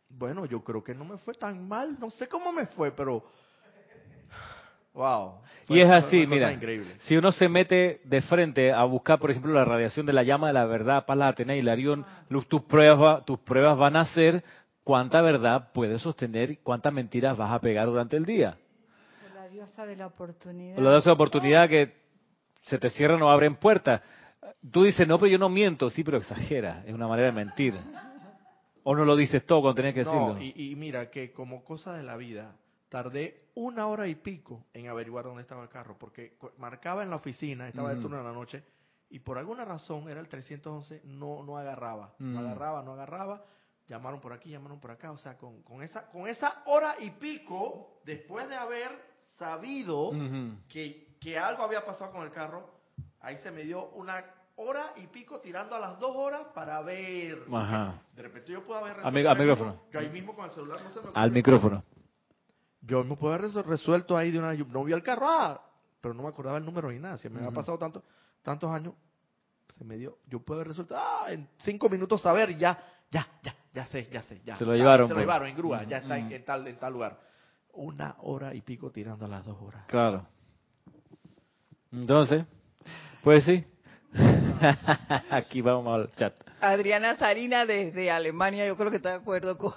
[0.08, 3.24] bueno, yo creo que no me fue tan mal, no sé cómo me fue, pero,
[4.94, 5.40] wow.
[5.66, 6.94] Fue- Y es así, mira, increíble.
[7.00, 10.48] si uno se mete de frente a buscar, por ejemplo, la radiación de la llama
[10.48, 14.04] de la verdad, Paz, la Atenea y Larión, luz, tus pruebas, tus pruebas van a
[14.06, 14.42] ser
[14.84, 18.56] cuánta verdad puedes sostener y cuántas mentiras vas a pegar durante el día.
[19.52, 20.78] La diosa de la oportunidad.
[20.78, 21.92] Le das esa oportunidad que
[22.62, 24.00] se te cierran o abren puertas.
[24.70, 25.90] Tú dices, no, pero yo no miento.
[25.90, 26.82] Sí, pero exagera.
[26.86, 27.78] Es una manera de mentir.
[28.82, 30.34] O no lo dices todo cuando tenés que decirlo.
[30.34, 32.56] No, y, y mira que como cosa de la vida,
[32.88, 37.16] tardé una hora y pico en averiguar dónde estaba el carro, porque marcaba en la
[37.16, 38.64] oficina, estaba de turno en la noche,
[39.10, 42.44] y por alguna razón era el 311, no, no agarraba, no Mm.
[42.44, 43.44] agarraba, no agarraba,
[43.86, 47.10] llamaron por aquí, llamaron por acá, o sea, con, con, esa, con esa hora y
[47.12, 50.12] pico, después de haber sabido
[50.68, 52.70] que, que algo había pasado con el carro,
[53.20, 54.24] ahí se me dio una
[54.56, 57.44] hora y pico tirando a las dos horas para ver.
[57.52, 58.02] Ajá.
[58.14, 59.82] De repente yo puedo haber Al mi- resuelto al micrófono.
[59.92, 61.82] Yo ahí mismo con el celular no se me Al micrófono.
[62.82, 64.54] Yo me puedo haber resuelto ahí de una...
[64.54, 65.60] yo No vi el carro, ah,
[66.00, 67.16] pero no me acordaba el número ni nada.
[67.16, 67.54] Si me había Ujú.
[67.56, 68.02] pasado tanto,
[68.42, 68.94] tantos años,
[69.78, 70.18] se me dio...
[70.26, 74.22] Yo puedo haber resuelto, ah, en cinco minutos saber, ya, ya, ya, ya sé, ya
[74.24, 74.56] sé, ya.
[74.56, 75.22] Se lo ya, llevaron, Se lo pues.
[75.26, 77.20] llevaron en grúa, ya está en tal, en tal lugar.
[77.74, 79.84] Una hora y pico tirando a las dos horas.
[79.86, 80.26] Claro.
[81.90, 82.44] Entonces,
[83.22, 83.64] pues sí.
[85.30, 86.34] Aquí vamos al chat.
[86.60, 89.72] Adriana Sarina desde Alemania, yo creo que está de acuerdo con,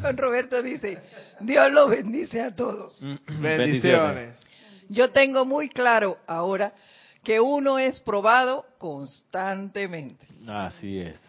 [0.00, 0.98] con Roberto, dice,
[1.40, 3.00] Dios los bendice a todos.
[3.40, 4.36] Bendiciones.
[4.88, 6.72] Yo tengo muy claro ahora
[7.22, 10.26] que uno es probado constantemente.
[10.48, 11.20] Así es.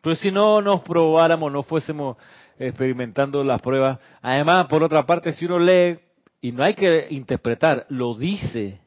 [0.00, 2.16] Pero si no nos probáramos, no fuésemos
[2.58, 3.98] experimentando las pruebas.
[4.22, 5.98] Además, por otra parte, si uno lee,
[6.40, 8.80] y no hay que interpretar, lo dice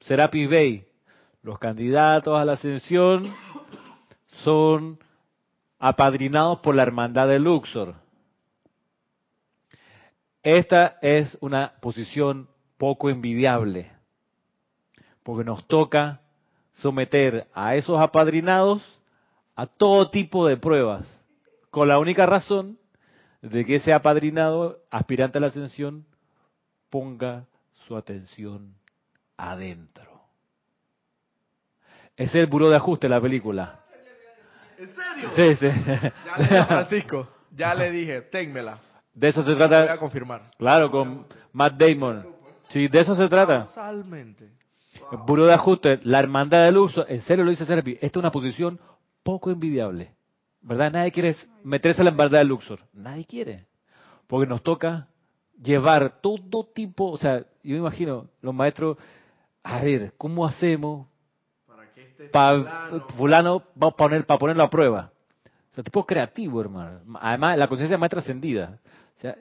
[0.00, 0.86] Serapis Bey,
[1.42, 3.32] los candidatos a la ascensión
[4.44, 4.98] son
[5.78, 7.94] apadrinados por la hermandad de Luxor.
[10.42, 13.90] Esta es una posición poco envidiable,
[15.24, 16.20] porque nos toca
[16.74, 18.80] someter a esos apadrinados
[19.56, 21.04] a todo tipo de pruebas,
[21.70, 22.78] con la única razón
[23.50, 26.04] de que ese apadrinado, aspirante a la ascensión,
[26.90, 27.46] ponga
[27.86, 28.74] su atención
[29.36, 30.04] adentro.
[32.16, 33.80] Es el buró de ajuste de la película.
[34.78, 35.30] ¿En serio?
[35.34, 35.66] Sí, sí.
[36.26, 38.78] Ya le dije a Francisco, ya le dije, ténmela.
[39.14, 40.42] De eso se Voy a trata, confirmar.
[40.58, 42.26] claro, con Matt Damon.
[42.68, 43.66] Sí, de eso se trata.
[43.66, 44.50] Totalmente.
[45.26, 48.30] Buró de ajuste, la hermandad del uso, en serio lo dice Serapis, esta es una
[48.30, 48.80] posición
[49.22, 50.15] poco envidiable.
[50.66, 50.90] ¿Verdad?
[50.90, 52.80] Nadie quiere meterse a la hermandad del Luxor.
[52.92, 53.66] Nadie quiere.
[54.26, 55.06] Porque nos toca
[55.62, 58.98] llevar todo tipo, o sea, yo me imagino, los maestros,
[59.62, 61.06] a ver, ¿cómo hacemos
[61.66, 62.30] Para que este
[63.16, 65.12] fulano va a poner para ponerlo a prueba?
[65.70, 67.00] O sea, tipo creativo, hermano.
[67.20, 68.80] Además, la conciencia más trascendida.
[69.18, 69.36] O sea,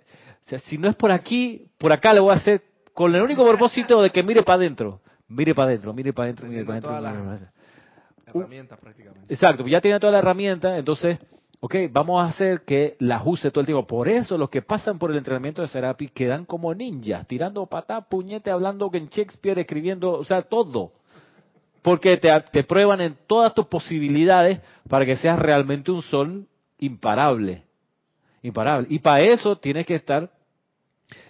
[0.45, 2.61] o sea, si no es por aquí, por acá lo voy a hacer
[2.93, 5.01] con el único propósito de que mire para adentro.
[5.28, 7.47] Mire para adentro, mire para adentro, mire para adentro.
[8.28, 9.34] Herramientas prácticamente.
[9.34, 11.19] Exacto, ya tiene toda la herramienta, entonces,
[11.59, 13.86] ok, vamos a hacer que las use todo el tiempo.
[13.86, 18.01] Por eso los que pasan por el entrenamiento de Serapi quedan como ninjas, tirando patá,
[18.01, 20.93] puñete, hablando en Shakespeare, escribiendo, o sea, todo.
[21.82, 24.59] Porque te, te prueban en todas tus posibilidades
[24.89, 26.47] para que seas realmente un sol
[26.80, 27.63] imparable.
[28.41, 28.88] Imparable.
[28.89, 30.32] Y para eso tienes que estar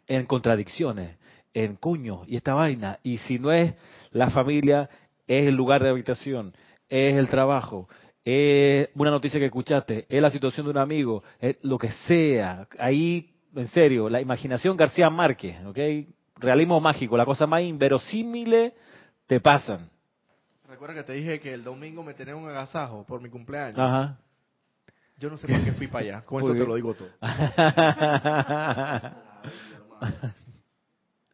[0.07, 1.17] en contradicciones,
[1.53, 2.99] en cuños y esta vaina.
[3.03, 3.73] Y si no es
[4.11, 4.89] la familia,
[5.27, 6.53] es el lugar de habitación,
[6.89, 7.88] es el trabajo,
[8.23, 12.67] es una noticia que escuchaste, es la situación de un amigo, es lo que sea.
[12.79, 15.77] Ahí, en serio, la imaginación García Márquez, ¿ok?
[16.38, 18.73] Realismo mágico, la cosa más inverosímil
[19.27, 19.89] te pasan.
[20.67, 23.77] Recuerda que te dije que el domingo me tenía un agasajo por mi cumpleaños.
[23.77, 24.17] Ajá.
[25.17, 26.21] Yo no sé por qué fui para allá.
[26.25, 27.09] Con Muy eso te lo digo todo.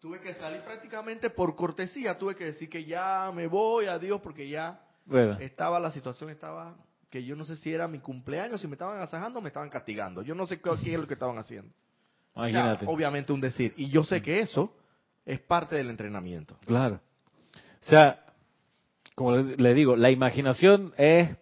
[0.02, 2.18] Tuve que salir prácticamente por cortesía.
[2.18, 6.76] Tuve que decir que ya me voy, adiós, porque ya bueno, estaba, la situación estaba
[7.10, 9.70] que yo no sé si era mi cumpleaños, si me estaban agasajando o me estaban
[9.70, 10.22] castigando.
[10.22, 11.72] Yo no sé qué, qué es lo que estaban haciendo.
[12.34, 12.86] O sea, imagínate.
[12.88, 13.74] obviamente un decir.
[13.76, 14.74] Y yo sé que eso
[15.26, 16.56] es parte del entrenamiento.
[16.66, 17.02] Claro.
[17.82, 18.24] O sea,
[19.14, 21.36] como le le digo, la imaginación es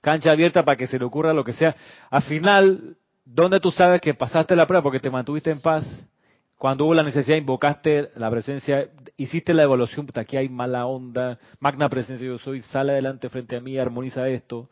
[0.00, 1.76] cancha abierta para que se le ocurra lo que sea.
[2.10, 4.82] Al final, ¿dónde tú sabes que pasaste la prueba?
[4.82, 5.84] Porque te mantuviste en paz.
[6.58, 11.88] Cuando hubo la necesidad, invocaste la presencia, hiciste la evaluación, aquí hay mala onda, magna
[11.88, 14.70] presencia yo soy, sale adelante frente a mí, armoniza esto.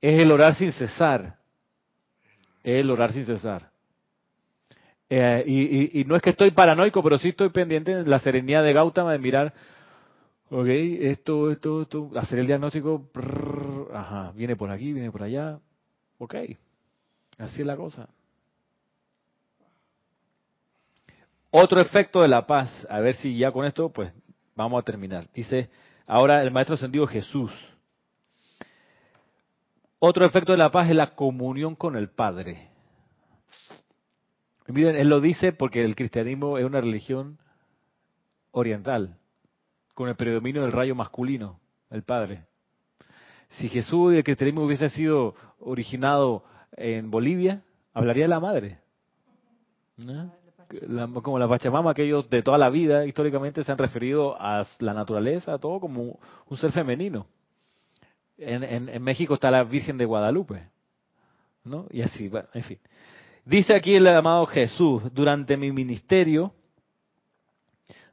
[0.00, 1.36] Es el orar sin cesar.
[2.62, 3.70] Es el orar sin cesar.
[5.08, 8.72] Eh, y, no es que estoy paranoico, pero sí estoy pendiente de la serenidad de
[8.72, 9.52] Gautama de mirar,
[10.50, 13.08] ok, esto, esto, esto, hacer el diagnóstico,
[13.92, 15.60] ajá, viene por aquí, viene por allá,
[16.18, 16.34] ok,
[17.38, 18.08] así es la cosa.
[21.58, 24.12] Otro efecto de la paz, a ver si ya con esto, pues
[24.54, 25.26] vamos a terminar.
[25.32, 25.70] Dice,
[26.06, 27.50] ahora el maestro ascendido Jesús.
[29.98, 32.68] Otro efecto de la paz es la comunión con el Padre.
[34.66, 37.38] Miren, él lo dice porque el cristianismo es una religión
[38.50, 39.16] oriental,
[39.94, 42.44] con el predominio del rayo masculino, el Padre.
[43.48, 47.62] Si Jesús y el cristianismo hubiese sido originado en Bolivia,
[47.94, 48.78] hablaría de la Madre.
[49.96, 50.45] ¿no?
[51.22, 54.94] Como la Pachamama, que ellos de toda la vida históricamente se han referido a la
[54.94, 57.26] naturaleza, a todo como un ser femenino.
[58.38, 60.68] En, en- en México está la Virgen de Guadalupe,
[61.64, 61.86] ¿no?
[61.90, 62.78] Y así, bueno, en fin.
[63.44, 66.52] Dice aquí el amado Jesús, durante mi ministerio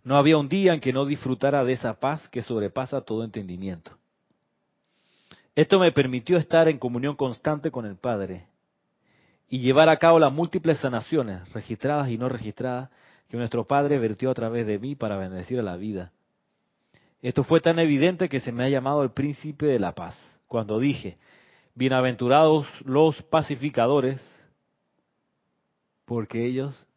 [0.04, 3.98] no había un día en que no disfrutara de esa paz que sobrepasa todo entendimiento.
[5.56, 8.48] Esto me permitió estar en comunión constante con el Padre
[9.54, 12.90] y llevar a cabo las múltiples sanaciones, registradas y no registradas,
[13.30, 16.12] que nuestro Padre vertió a través de mí para bendecir a la vida.
[17.22, 20.18] Esto fue tan evidente que se me ha llamado el príncipe de la paz.
[20.48, 21.20] Cuando dije,
[21.76, 24.20] bienaventurados los pacificadores,
[26.06, 26.88] porque ellos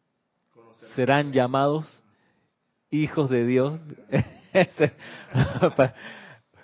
[0.95, 2.03] serán llamados
[2.89, 3.79] hijos de Dios.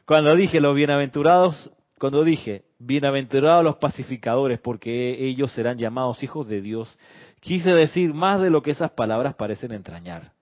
[0.07, 1.71] cuando dije los bienaventurados,
[2.03, 6.93] cuando dije bienaventurados los pacificadores, porque ellos serán llamados hijos de Dios,
[7.39, 10.33] quise decir más de lo que esas palabras parecen entrañar.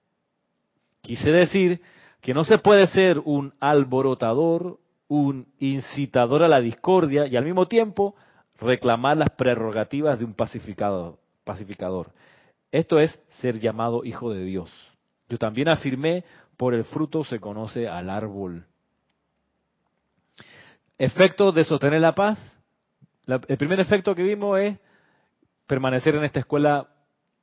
[1.02, 1.80] Quise decir
[2.20, 7.68] que no se puede ser un alborotador, un incitador a la discordia y al mismo
[7.68, 8.16] tiempo
[8.60, 11.20] reclamar las prerrogativas de un pacificador.
[11.44, 12.10] pacificador.
[12.72, 14.72] Esto es ser llamado hijo de Dios.
[15.30, 16.24] Yo también afirmé,
[16.58, 18.66] por el fruto se conoce al árbol.
[21.02, 22.38] Efecto de sostener la paz.
[23.26, 24.78] La- el primer efecto que vimos es
[25.66, 26.90] permanecer en esta escuela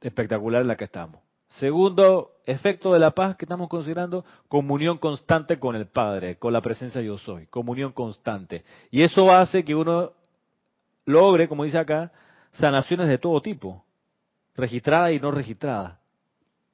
[0.01, 1.21] espectacular en la que estamos.
[1.49, 6.61] Segundo efecto de la paz que estamos considerando, comunión constante con el Padre, con la
[6.61, 8.63] presencia yo soy, comunión constante.
[8.93, 10.13] Y eso hace que uno
[11.05, 12.13] logre, como dice acá,
[12.53, 13.85] sanaciones de todo tipo,
[14.55, 15.99] registradas y no registradas.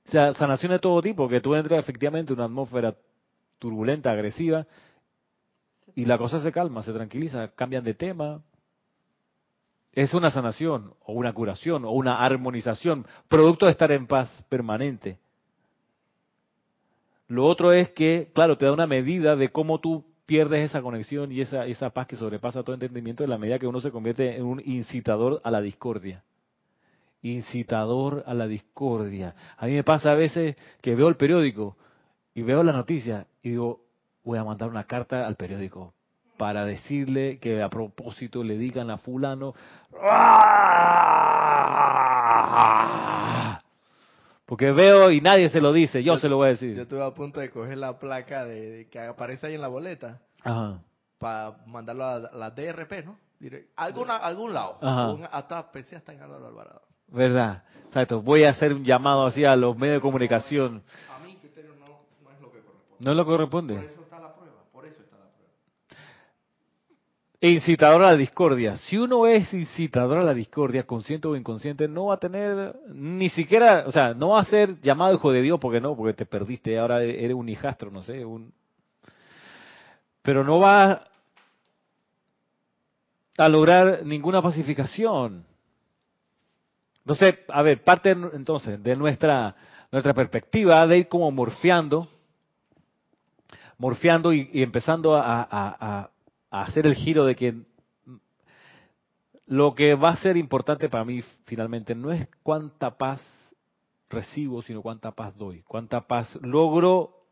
[0.07, 2.95] O sea, sanación de todo tipo, que tú entras efectivamente en una atmósfera
[3.59, 4.67] turbulenta, agresiva,
[5.95, 8.43] y la cosa se calma, se tranquiliza, cambian de tema.
[9.93, 15.19] Es una sanación, o una curación, o una armonización, producto de estar en paz permanente.
[17.29, 21.31] Lo otro es que, claro, te da una medida de cómo tú pierdes esa conexión
[21.31, 24.37] y esa, esa paz que sobrepasa todo entendimiento en la medida que uno se convierte
[24.37, 26.25] en un incitador a la discordia.
[27.23, 29.35] Incitador a la discordia.
[29.57, 31.77] A mí me pasa a veces que veo el periódico
[32.35, 33.84] y veo la noticia y digo,
[34.25, 35.93] voy a mandar una carta al periódico
[36.37, 39.55] para decirle que a propósito le digan a fulano,
[42.27, 43.61] ¡Ah!
[44.47, 46.75] porque veo y nadie se lo dice, yo, se lo voy a decir.
[46.75, 50.21] Yo estuve a punto de coger la placa de, que aparece ahí en la boleta
[51.19, 53.17] para mandarlo a la DRP, ¿no?
[53.77, 54.79] Alguna, algún lado.
[54.81, 55.11] Ajá.
[55.13, 56.83] Un- hasta pensé hasta en Álvaro Alvarado.
[57.09, 57.63] ¿Verdad?
[57.87, 58.23] Exacto.
[58.23, 60.83] Voy a hacer un llamado así a los medios de comunicación.
[61.15, 61.87] A mi criterio no,
[62.23, 63.05] no es lo que corresponde.
[63.05, 63.75] ¿No es lo que corresponde?
[63.75, 65.53] Por eso está la prueba, por eso está la prueba.
[67.47, 68.79] Incitador a la discordia.
[68.79, 73.29] Si uno es incitador a la discordia, consciente o inconsciente, no va a tener ni
[73.29, 76.25] siquiera, o sea, no va a ser llamado hijo de Dios, porque no, porque te
[76.25, 78.51] perdiste, ahora eres un hijastro, no sé, un...
[80.23, 81.07] Pero no va
[83.37, 85.45] a lograr ninguna pacificación.
[87.01, 89.55] Entonces, a ver, parte entonces de nuestra,
[89.93, 92.09] nuestra perspectiva de ir como morfeando,
[93.77, 96.09] morfeando y, empezando a-
[96.55, 97.53] a hacer el giro de que
[99.47, 103.21] lo que va a ser importante para mí finalmente no es cuánta paz
[104.09, 107.25] recibo, sino cuánta paz doy, cuánta paz logro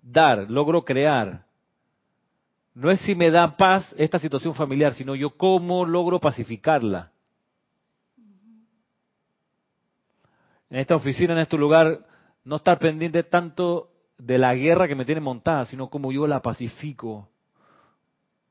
[0.00, 1.44] dar, logro crear.
[2.72, 7.10] No es si me da paz esta situación familiar, sino yo cómo logro pacificarla.
[10.70, 12.06] En esta oficina, en este lugar,
[12.44, 16.40] no estar pendiente tanto de la guerra que me tiene montada, sino cómo yo la
[16.40, 17.28] pacifico.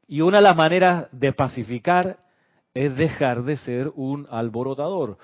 [0.07, 2.19] Y una de las maneras de pacificar
[2.73, 5.17] es dejar de ser un alborotador,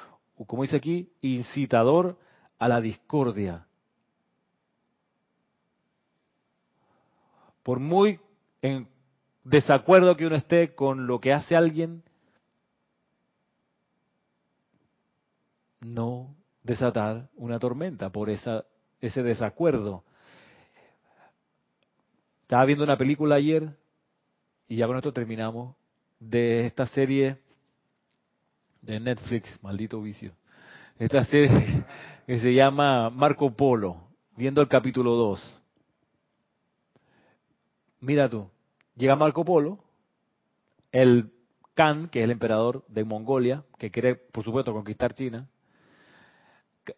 [0.48, 2.18] como dice aquí, incitador
[2.58, 3.68] a la discordia.
[7.64, 8.20] Por muy
[8.62, 8.88] en
[9.44, 12.04] desacuerdo que uno esté con lo que hace alguien,
[15.80, 18.66] no desatar una tormenta por esa,
[19.00, 20.04] ese desacuerdo.
[22.44, 23.76] Estaba viendo una película ayer,
[24.72, 25.76] y ya con esto terminamos,
[26.18, 27.36] de esta serie
[28.82, 30.32] de Netflix, maldito vicio.
[30.98, 31.84] Esta serie
[32.26, 33.98] que se llama Marco Polo,
[34.38, 35.64] viendo el capítulo 2.
[38.00, 38.50] Mira tú,
[38.96, 39.84] llega Marco Polo,
[40.94, 41.34] el
[41.74, 45.50] Khan, que es el emperador de Mongolia, que quiere, por supuesto, conquistar China,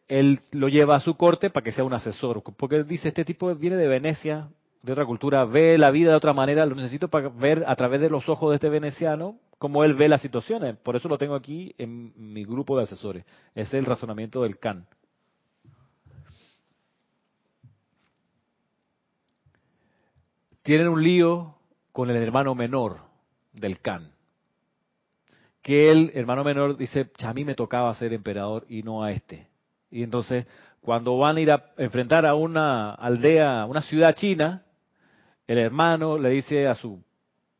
[0.07, 3.26] él lo lleva a su corte para que sea un asesor, porque él dice, este
[3.26, 4.49] tipo viene de Venecia,
[4.84, 8.01] de otra cultura, ve la vida de otra manera, lo necesito para ver a través
[8.01, 10.75] de los ojos de este veneciano cómo él ve las situaciones.
[10.75, 13.23] Por eso lo tengo aquí en mi grupo de asesores.
[13.55, 14.86] Ese es el razonamiento del Khan.
[20.63, 21.55] Tienen un lío
[21.93, 22.97] con el hermano menor
[23.53, 24.11] del Khan.
[25.61, 29.47] Que el hermano menor dice, a mí me tocaba ser emperador y no a este.
[29.89, 30.45] Y entonces,
[30.81, 34.65] cuando van a ir a enfrentar a una aldea, una ciudad china,
[35.47, 37.03] el hermano le dice a su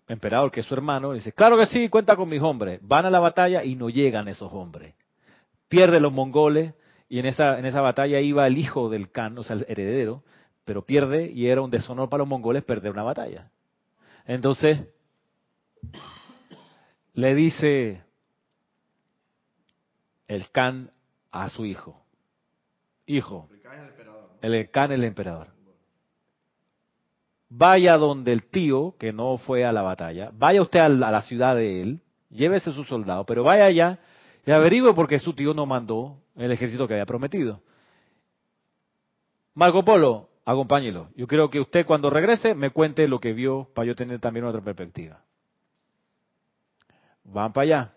[0.08, 2.80] emperador, que es su hermano, dice, claro que sí, cuenta con mis hombres.
[2.82, 4.96] Van a la batalla y no llegan esos hombres.
[5.68, 6.74] Pierden los mongoles
[7.10, 10.24] y en esa, en esa batalla iba el hijo del Khan, o sea, el heredero,
[10.66, 13.52] pero pierde y era un deshonor para los mongoles perder una batalla.
[14.26, 14.88] Entonces,
[17.14, 18.04] le dice
[20.28, 20.92] el Khan
[21.32, 22.04] a su hijo,
[23.06, 23.50] hijo,
[24.42, 25.48] el Khan el emperador,
[27.56, 31.22] vaya donde el tío, que no fue a la batalla, vaya usted a la, a
[31.22, 34.00] ciudad de él, llévese su soldado, pero vaya allá
[34.46, 37.62] y averigüe por qué su tío no mandó el ejército que había prometido.
[39.54, 41.10] Marco Polo, acompáñelo.
[41.16, 44.46] Yo quiero que usted cuando regrese me cuente lo que vio para yo tener también
[44.46, 45.22] otra perspectiva.
[47.24, 47.94] Van para allá.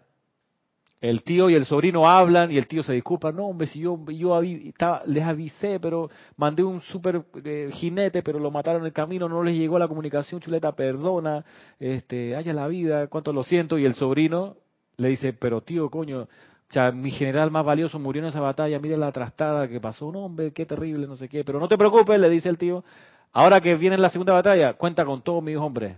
[1.01, 3.31] El tío y el sobrino hablan y el tío se disculpa.
[3.31, 8.39] No, hombre, si yo, yo estaba- les avisé, pero mandé un super eh, jinete, pero
[8.39, 11.45] lo mataron en el camino, no les llegó la comunicación, chuleta, perdona,
[11.79, 13.79] este, haya la vida, cuánto lo siento.
[13.79, 14.57] Y el sobrino
[14.97, 16.29] le dice, pero tío, coño,
[16.75, 20.25] o mi general más valioso murió en esa batalla, mire la trastada que pasó, no,
[20.25, 21.45] hombre, qué terrible, no sé qué.
[21.45, 22.85] Pero no te preocupes, le dice el tío,
[23.33, 25.97] ahora que viene la segunda batalla, cuenta con todos mis hombres.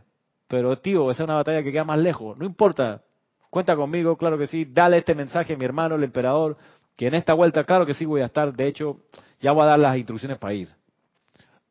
[0.49, 3.03] Pero tío, esa es una batalla que queda más lejos, no importa,
[3.51, 4.67] Cuenta conmigo, claro que sí.
[4.67, 6.57] Dale este mensaje a mi hermano, el emperador,
[6.97, 8.53] que en esta vuelta, claro que sí voy a estar.
[8.53, 9.01] De hecho,
[9.41, 10.69] ya voy a dar las instrucciones para ir.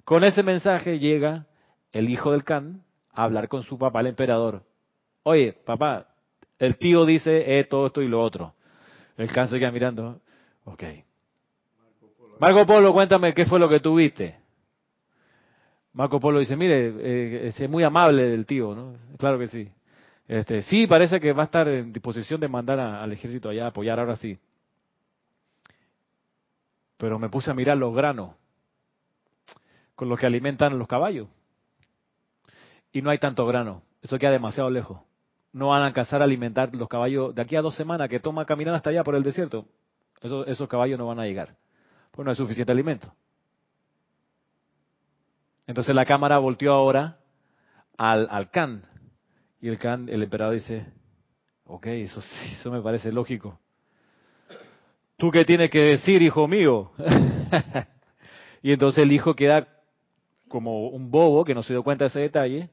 [0.04, 1.46] Con ese mensaje llega
[1.92, 4.64] el hijo del Khan a hablar con su papá, el emperador.
[5.24, 6.08] Oye, papá,
[6.60, 8.54] el tío dice eh, todo esto y lo otro.
[9.18, 10.22] El Khan se queda mirando.
[10.66, 10.84] Ok.
[12.40, 14.38] Marco Polo, cuéntame qué fue lo que tuviste.
[15.94, 18.96] Marco Polo dice, mire, eh, es muy amable el tío, ¿no?
[19.18, 19.70] Claro que sí.
[20.28, 23.70] Este, sí, parece que va a estar en disposición de mandar al ejército allá a
[23.70, 24.38] apoyar ahora sí.
[26.98, 28.36] Pero me puse a mirar los granos
[29.96, 31.28] con los que alimentan los caballos.
[32.92, 33.84] Y no hay tanto grano.
[34.02, 35.02] Eso queda demasiado lejos.
[35.54, 38.46] No van a alcanzar a alimentar los caballos de aquí a dos semanas que toma
[38.46, 39.66] caminar hasta allá por el desierto.
[40.22, 41.56] esos caballos no van a llegar.
[42.12, 43.14] Pues no hay suficiente alimento.
[45.68, 47.18] Entonces la cámara volteó ahora
[47.98, 48.84] al, al Khan.
[49.60, 49.80] Y el
[50.10, 50.86] el emperador dice,
[51.66, 53.60] ok, eso, eso me parece lógico.
[55.18, 56.92] ¿Tú qué tienes que decir, hijo mío?
[58.62, 59.68] y entonces el hijo queda
[60.48, 62.70] como un bobo que no se dio cuenta de ese detalle.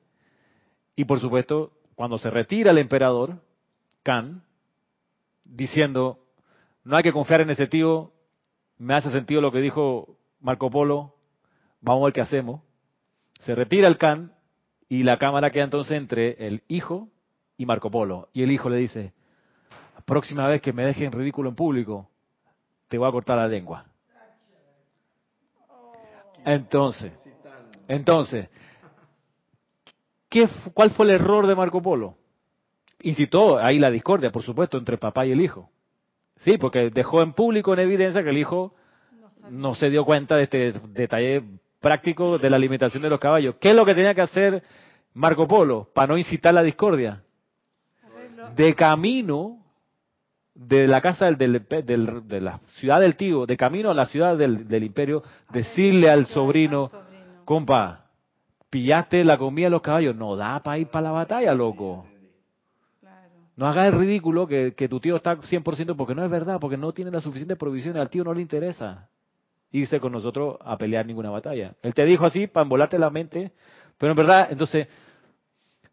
[0.94, 3.40] Y por supuesto, cuando se retira el emperador,
[4.02, 4.42] Khan,
[5.44, 6.18] diciendo,
[6.84, 8.12] no hay que confiar en ese tío,
[8.76, 11.14] me hace sentido lo que dijo Marco Polo,
[11.80, 12.60] vamos a ver qué hacemos.
[13.40, 14.32] Se retira el Khan
[14.88, 17.08] y la cámara queda entonces entre el hijo
[17.56, 18.28] y Marco Polo.
[18.32, 19.12] Y el hijo le dice,
[20.04, 22.08] próxima vez que me dejen ridículo en público,
[22.88, 23.86] te voy a cortar la lengua.
[26.44, 27.12] Entonces,
[27.88, 28.50] entonces,
[30.28, 32.16] ¿qué, ¿cuál fue el error de Marco Polo?
[33.02, 35.70] Incitó ahí la discordia, por supuesto, entre papá y el hijo.
[36.36, 38.74] Sí, porque dejó en público en evidencia que el hijo
[39.50, 41.42] no se dio cuenta de este detalle
[41.84, 43.56] práctico de la alimentación de los caballos.
[43.60, 44.62] ¿Qué es lo que tenía que hacer
[45.12, 47.22] Marco Polo para no incitar la discordia?
[48.56, 49.58] De camino
[50.54, 54.66] de la casa del, de la ciudad del tío, de camino a la ciudad del,
[54.66, 56.90] del imperio, decirle al sobrino,
[57.44, 58.06] compa,
[58.70, 62.06] pillaste la comida de los caballos, no da para ir para la batalla, loco.
[63.56, 66.92] No hagas el ridículo que, tu tío está 100% porque no es verdad, porque no
[66.92, 69.10] tiene la suficiente provisión, al tío no le interesa
[69.74, 71.74] irse con nosotros a pelear ninguna batalla.
[71.82, 73.50] Él te dijo así para embolarte la mente,
[73.98, 74.86] pero en verdad, entonces,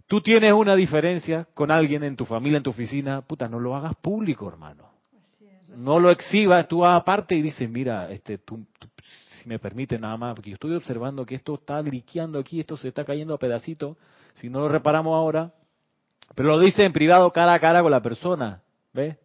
[0.05, 3.75] tú tienes una diferencia con alguien en tu familia, en tu oficina, puta, no lo
[3.75, 4.91] hagas público, hermano.
[5.75, 8.63] No lo exhibas, tú vas aparte y dices, mira, este, tú,
[9.41, 12.77] si me permite nada más, porque yo estoy observando que esto está griqueando aquí, esto
[12.77, 13.97] se está cayendo a pedacitos,
[14.35, 15.53] si no lo reparamos ahora,
[16.35, 18.61] pero lo dice en privado cara a cara con la persona,
[18.93, 19.17] ¿ves?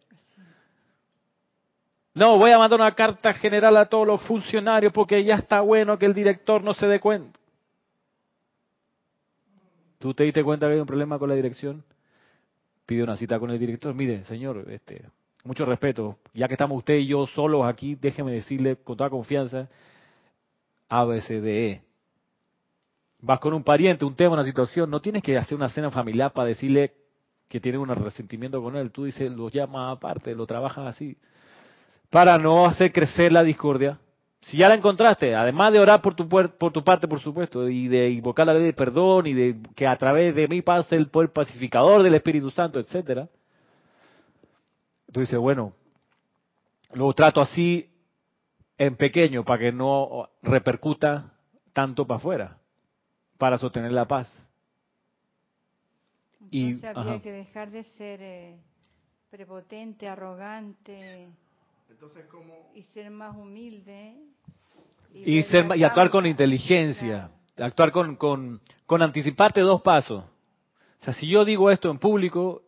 [2.17, 5.99] No, voy a mandar una carta general a todos los funcionarios porque ya está bueno
[5.99, 7.39] que el director no se dé cuenta.
[9.99, 11.83] ¿Tú te diste cuenta que hay un problema con la dirección?
[12.87, 13.93] Pide una cita con el director.
[13.93, 15.05] Mire, señor, este,
[15.43, 16.17] mucho respeto.
[16.33, 19.69] Ya que estamos usted y yo solos aquí, déjeme decirle con toda confianza,
[20.89, 21.83] ABCDE.
[23.19, 26.33] Vas con un pariente, un tema, una situación, no tienes que hacer una cena familiar
[26.33, 26.95] para decirle
[27.47, 28.89] que tiene un resentimiento con él.
[28.89, 31.15] Tú dices, lo llamas aparte, lo trabajas así,
[32.09, 33.99] para no hacer crecer la discordia.
[34.41, 37.87] Si ya la encontraste, además de orar por tu, por tu parte, por supuesto, y
[37.87, 41.09] de invocar la ley de perdón y de que a través de mí pase el
[41.09, 43.27] poder pacificador del Espíritu Santo, etcétera,
[45.11, 45.73] tú dices, bueno,
[46.93, 47.89] lo trato así
[48.77, 51.33] en pequeño para que no repercuta
[51.73, 52.57] tanto para afuera,
[53.37, 54.31] para sostener la paz.
[56.51, 58.57] Entonces y habría que dejar de ser eh,
[59.29, 61.27] prepotente, arrogante.
[62.73, 64.15] Y ser más humilde
[65.13, 70.23] y, ser y actuar con inteligencia, actuar con, con, con anticiparte dos pasos.
[71.01, 72.63] O sea, si yo digo esto en público,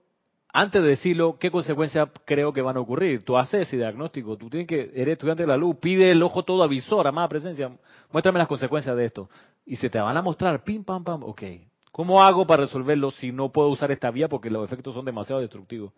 [0.52, 3.24] antes de decirlo, ¿qué consecuencias creo que van a ocurrir?
[3.24, 6.44] Tú haces ese diagnóstico, tú tienes que, eres estudiante de la luz, pide el ojo
[6.44, 7.72] todo avisor, amada presencia,
[8.12, 9.30] muéstrame las consecuencias de esto.
[9.66, 11.44] Y se te van a mostrar, pim, pam, pam, ok.
[11.92, 15.42] ¿Cómo hago para resolverlo si no puedo usar esta vía porque los efectos son demasiado
[15.42, 15.92] destructivos?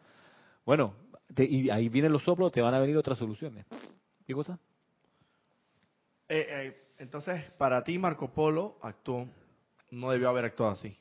[0.65, 0.95] Bueno,
[1.37, 3.65] y ahí vienen los soplos, te van a venir otras soluciones.
[4.25, 4.59] ¿Qué cosa?
[6.27, 9.27] Eh, eh, entonces, para ti Marco Polo actuó,
[9.91, 10.97] no debió haber actuado así.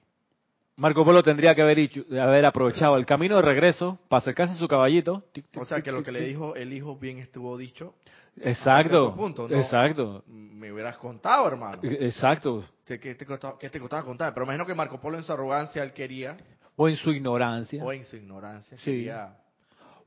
[0.76, 4.66] Marco Polo tendría que haber, haber aprovechado el camino de regreso para acercarse a su
[4.66, 5.24] caballito.
[5.56, 7.94] o sea que lo que le dijo el hijo bien estuvo dicho.
[8.38, 9.14] Exacto.
[9.50, 10.24] Exacto.
[10.26, 11.80] Me hubieras contado, hermano.
[11.82, 12.64] Exacto.
[12.86, 13.58] ¿Qué, te, costaba,
[14.02, 14.32] contar?
[14.32, 16.38] Pero imagino que Marco Polo en su arrogancia él quería.
[16.76, 17.84] O en su ignorancia.
[17.84, 18.78] O en su ignorancia.
[18.82, 19.36] Quería,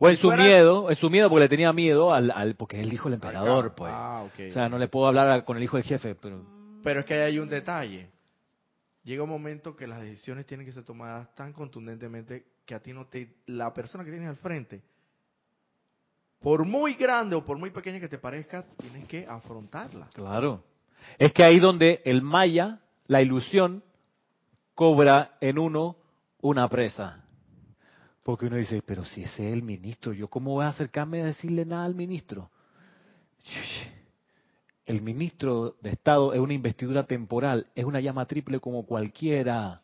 [0.04, 2.86] o en su miedo, en su miedo porque le tenía miedo al, al porque es
[2.86, 3.92] el hijo del emperador, pues.
[3.96, 4.50] Ah, okay.
[4.50, 6.46] O sea, no le puedo hablar con el hijo del jefe, pero.
[6.84, 8.14] Pero es que hay un detalle
[9.04, 12.94] llega un momento que las decisiones tienen que ser tomadas tan contundentemente que a ti
[12.94, 14.82] no te, la persona que tienes al frente
[16.40, 20.10] por muy grande o por muy pequeña que te parezca, tienes que afrontarla.
[20.14, 20.62] Claro.
[21.18, 23.82] Es que ahí donde el maya, la ilusión,
[24.76, 25.96] cobra en uno
[26.42, 27.23] una presa.
[28.24, 31.26] Porque uno dice, pero si ese es el ministro, ¿yo cómo voy a acercarme a
[31.26, 32.50] decirle nada al ministro?
[34.86, 39.82] El ministro de Estado es una investidura temporal, es una llama triple como cualquiera.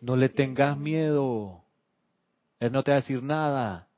[0.00, 1.64] No le tengas miedo.
[2.60, 3.88] Él no te va a decir nada.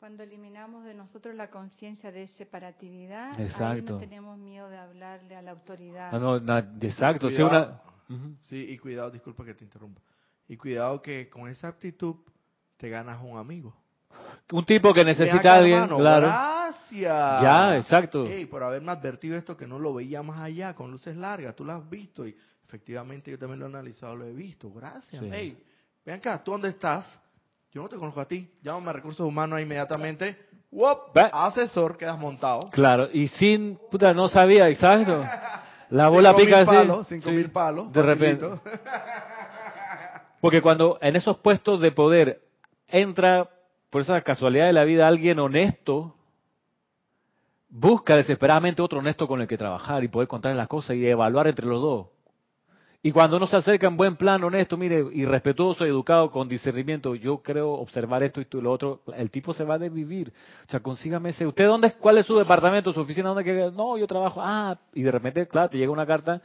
[0.00, 5.42] Cuando eliminamos de nosotros la conciencia de separatividad, ahí no tenemos miedo de hablarle a
[5.42, 6.10] la autoridad.
[6.12, 7.30] No, no, exacto.
[8.44, 10.00] Sí, y cuidado, disculpa que te interrumpa.
[10.48, 12.16] Y cuidado que con esa actitud
[12.76, 13.74] te ganas un amigo.
[14.50, 16.26] Un tipo que necesita a alguien, claro.
[16.26, 17.42] Gracias.
[17.42, 18.24] Ya, exacto.
[18.26, 21.64] Hey, por haberme advertido esto que no lo veía más allá, con luces largas, tú
[21.64, 22.36] lo has visto y
[22.66, 24.70] efectivamente yo también lo he analizado, lo he visto.
[24.70, 25.22] Gracias.
[25.30, 25.62] Hey,
[26.04, 27.06] ven acá, ¿tú dónde estás?
[27.72, 28.50] Yo no te conozco a ti.
[28.62, 30.36] Llámame a recursos humanos inmediatamente.
[30.70, 31.16] ¡Wop!
[31.16, 32.68] Asesor, quedas montado.
[32.70, 35.22] Claro, y sin, puta, no sabía, exacto.
[35.90, 36.66] La bola pica así.
[36.66, 37.92] Palos, cinco mil palos.
[37.92, 38.46] De repente.
[40.42, 42.40] Porque cuando en esos puestos de poder
[42.88, 43.48] entra,
[43.90, 46.16] por esa casualidad de la vida, alguien honesto,
[47.68, 51.46] busca desesperadamente otro honesto con el que trabajar y poder contarle las cosas y evaluar
[51.46, 52.06] entre los dos.
[53.04, 57.14] Y cuando uno se acerca en buen plan, honesto, mire, y respetuoso, educado, con discernimiento,
[57.14, 60.32] yo creo observar esto y tú lo otro, el tipo se va a desvivir.
[60.66, 61.46] O sea, consígame ese.
[61.46, 63.28] ¿Usted dónde, cuál es su departamento, su oficina?
[63.28, 64.40] ¿Dónde no, yo trabajo.
[64.42, 66.42] Ah, y de repente, claro, te llega una carta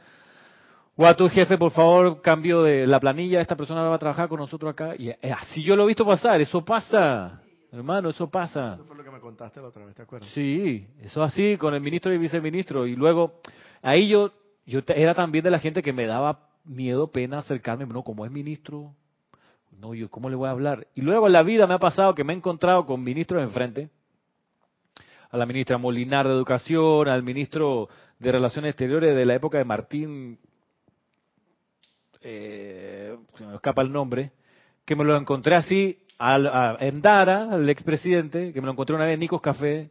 [1.00, 4.28] o a tu jefe, por favor, cambio de la planilla, esta persona va a trabajar
[4.28, 4.96] con nosotros acá.
[4.98, 8.74] Y así yo lo he visto pasar, eso pasa, hermano, eso pasa.
[8.74, 10.28] Eso fue lo que me contaste la otra vez, ¿te acuerdas?
[10.30, 12.84] Sí, eso así, con el ministro y viceministro.
[12.84, 13.40] Y luego,
[13.80, 14.32] ahí yo,
[14.66, 18.32] yo era también de la gente que me daba miedo, pena acercarme, no, como es
[18.32, 18.92] ministro,
[19.78, 20.88] no, yo, ¿cómo le voy a hablar?
[20.96, 23.88] Y luego en la vida me ha pasado que me he encontrado con ministros enfrente,
[25.30, 27.88] a la ministra Molinar de Educación, al ministro
[28.18, 30.40] de Relaciones Exteriores de la época de Martín
[32.22, 34.32] eh, se me escapa el nombre,
[34.84, 39.04] que me lo encontré así a, en Dara, al expresidente, que me lo encontré una
[39.04, 39.90] vez en Nicos Café.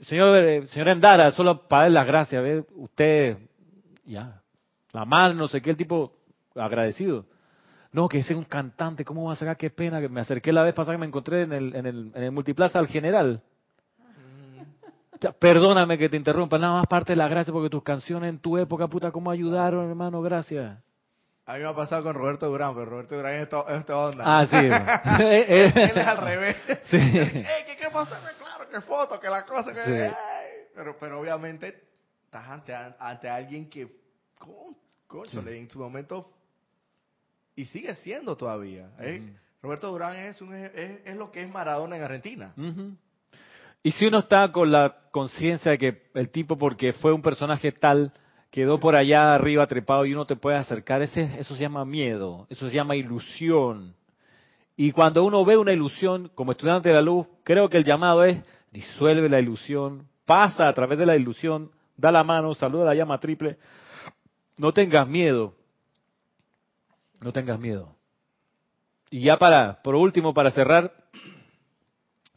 [0.00, 2.64] señor, eh, Endara, solo para dar las gracias, ¿ve?
[2.76, 3.38] usted,
[4.04, 4.42] ya,
[4.92, 6.12] la mano, no sé qué, el tipo
[6.54, 7.26] agradecido.
[7.92, 9.56] No, que ese es un cantante, ¿cómo va a sacar?
[9.56, 12.12] Qué pena, que me acerqué la vez pasada que me encontré en el, en el,
[12.14, 13.42] en el multiplaza al general.
[15.38, 18.56] Perdóname que te interrumpa, nada más parte de la gracia porque tus canciones en tu
[18.58, 20.22] época, puta, ¿cómo ayudaron, hermano?
[20.22, 20.78] Gracias.
[21.46, 24.24] A mí me ha pasado con Roberto Durán, pero Roberto Durán es esta, onda.
[24.26, 24.56] Ah, sí.
[25.24, 26.56] Él es al revés.
[26.90, 26.98] Sí.
[27.12, 28.20] ¿qué, ¿Qué pasa?
[28.38, 30.12] Claro, qué foto, que la cosa, que...
[30.74, 31.88] Pero, pero obviamente
[32.24, 33.88] estás ante, ante alguien que,
[34.38, 36.30] con, en su momento,
[37.56, 38.90] y sigue siendo todavía.
[39.00, 39.34] ¿eh?
[39.62, 40.70] Roberto Durán es, un, es,
[41.04, 42.54] es, lo que es Maradona en Argentina.
[43.82, 47.72] Y si uno está con la conciencia de que el tipo, porque fue un personaje
[47.72, 48.12] tal,
[48.50, 52.46] quedó por allá arriba trepado y uno te puede acercar, ese, eso se llama miedo,
[52.50, 53.94] eso se llama ilusión.
[54.76, 58.24] Y cuando uno ve una ilusión, como estudiante de la luz, creo que el llamado
[58.24, 62.94] es, disuelve la ilusión, pasa a través de la ilusión, da la mano, saluda la
[62.94, 63.58] llama triple.
[64.56, 65.54] No tengas miedo.
[67.20, 67.96] No tengas miedo.
[69.10, 70.92] Y ya para, por último, para cerrar,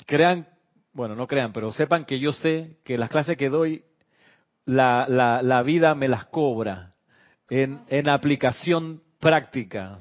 [0.06, 0.48] crean
[0.94, 3.84] bueno, no crean, pero sepan que yo sé que las clases que doy,
[4.66, 6.94] la, la, la vida me las cobra
[7.50, 9.98] en, en aplicación práctica.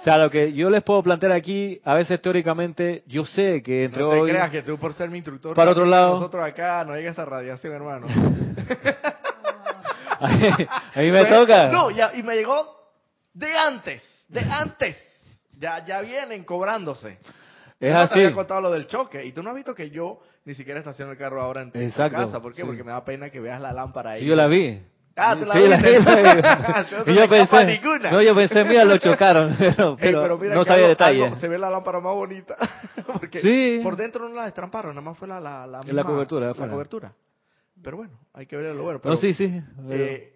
[0.00, 3.84] O sea, lo que yo les puedo plantear aquí, a veces teóricamente, yo sé que
[3.84, 6.84] entre no te creas que tú por ser mi instructor, para otro lado, nosotros acá
[6.84, 8.06] no llega esa radiación, hermano.
[10.20, 11.68] a mí me toca.
[11.68, 12.76] No, ya, y me llegó
[13.34, 14.96] de antes, de antes.
[15.58, 17.18] Ya, ya vienen cobrándose.
[17.78, 18.14] Es así.
[18.14, 20.78] Te había contado lo del choque y tú no has visto que yo ni siquiera
[20.80, 22.40] estaciono el carro ahora en tu casa.
[22.40, 22.64] ¿Por qué?
[22.64, 24.20] Porque me da pena que veas la lámpara ahí.
[24.20, 24.82] Sí, yo la vi.
[25.18, 26.02] Ah, tú la sí, viste.
[26.02, 27.80] La vi, yo pensé,
[28.10, 29.56] no, yo pensé, mira, lo chocaron,
[29.98, 31.38] pero, no sabía detalles.
[31.38, 32.54] se ve la lámpara más bonita.
[33.20, 33.80] porque sí.
[33.82, 36.52] por dentro no la destramparon, nada más fue la, la, la, la cobertura.
[36.54, 37.12] La cobertura.
[37.82, 39.00] Pero bueno, hay que ver lo bueno.
[39.02, 39.62] no, sí, sí.
[39.90, 40.34] Eh,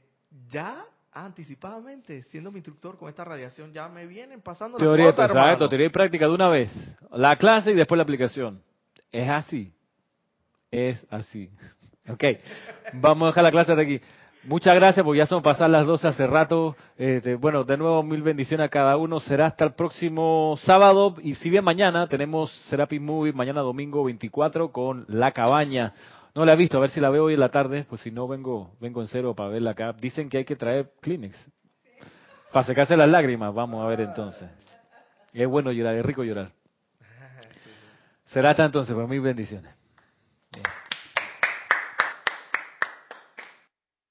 [0.49, 5.31] ya anticipadamente, siendo mi instructor con esta radiación, ya me vienen pasando teoría, las cosas,
[5.31, 6.71] exacto, teoría y práctica de una vez.
[7.13, 8.63] La clase y después la aplicación.
[9.11, 9.73] Es así.
[10.71, 11.51] Es así.
[12.09, 12.25] Ok,
[12.95, 14.01] vamos a dejar la clase de aquí.
[14.45, 16.75] Muchas gracias, porque ya son pasadas las 12 hace rato.
[16.97, 19.21] Este, bueno, de nuevo, mil bendiciones a cada uno.
[19.21, 21.15] Será hasta el próximo sábado.
[21.23, 25.93] Y si bien mañana tenemos Serapis Movie, mañana domingo 24 con La Cabaña.
[26.41, 28.11] No la he visto, a ver si la veo hoy en la tarde, pues si
[28.11, 29.93] no vengo vengo en cero para verla acá.
[29.93, 31.37] Dicen que hay que traer Kleenex
[32.51, 33.53] para secarse las lágrimas.
[33.53, 34.49] Vamos a ver entonces.
[35.35, 36.51] Es bueno llorar, es rico llorar.
[38.25, 39.71] Será hasta entonces, por mis bendiciones.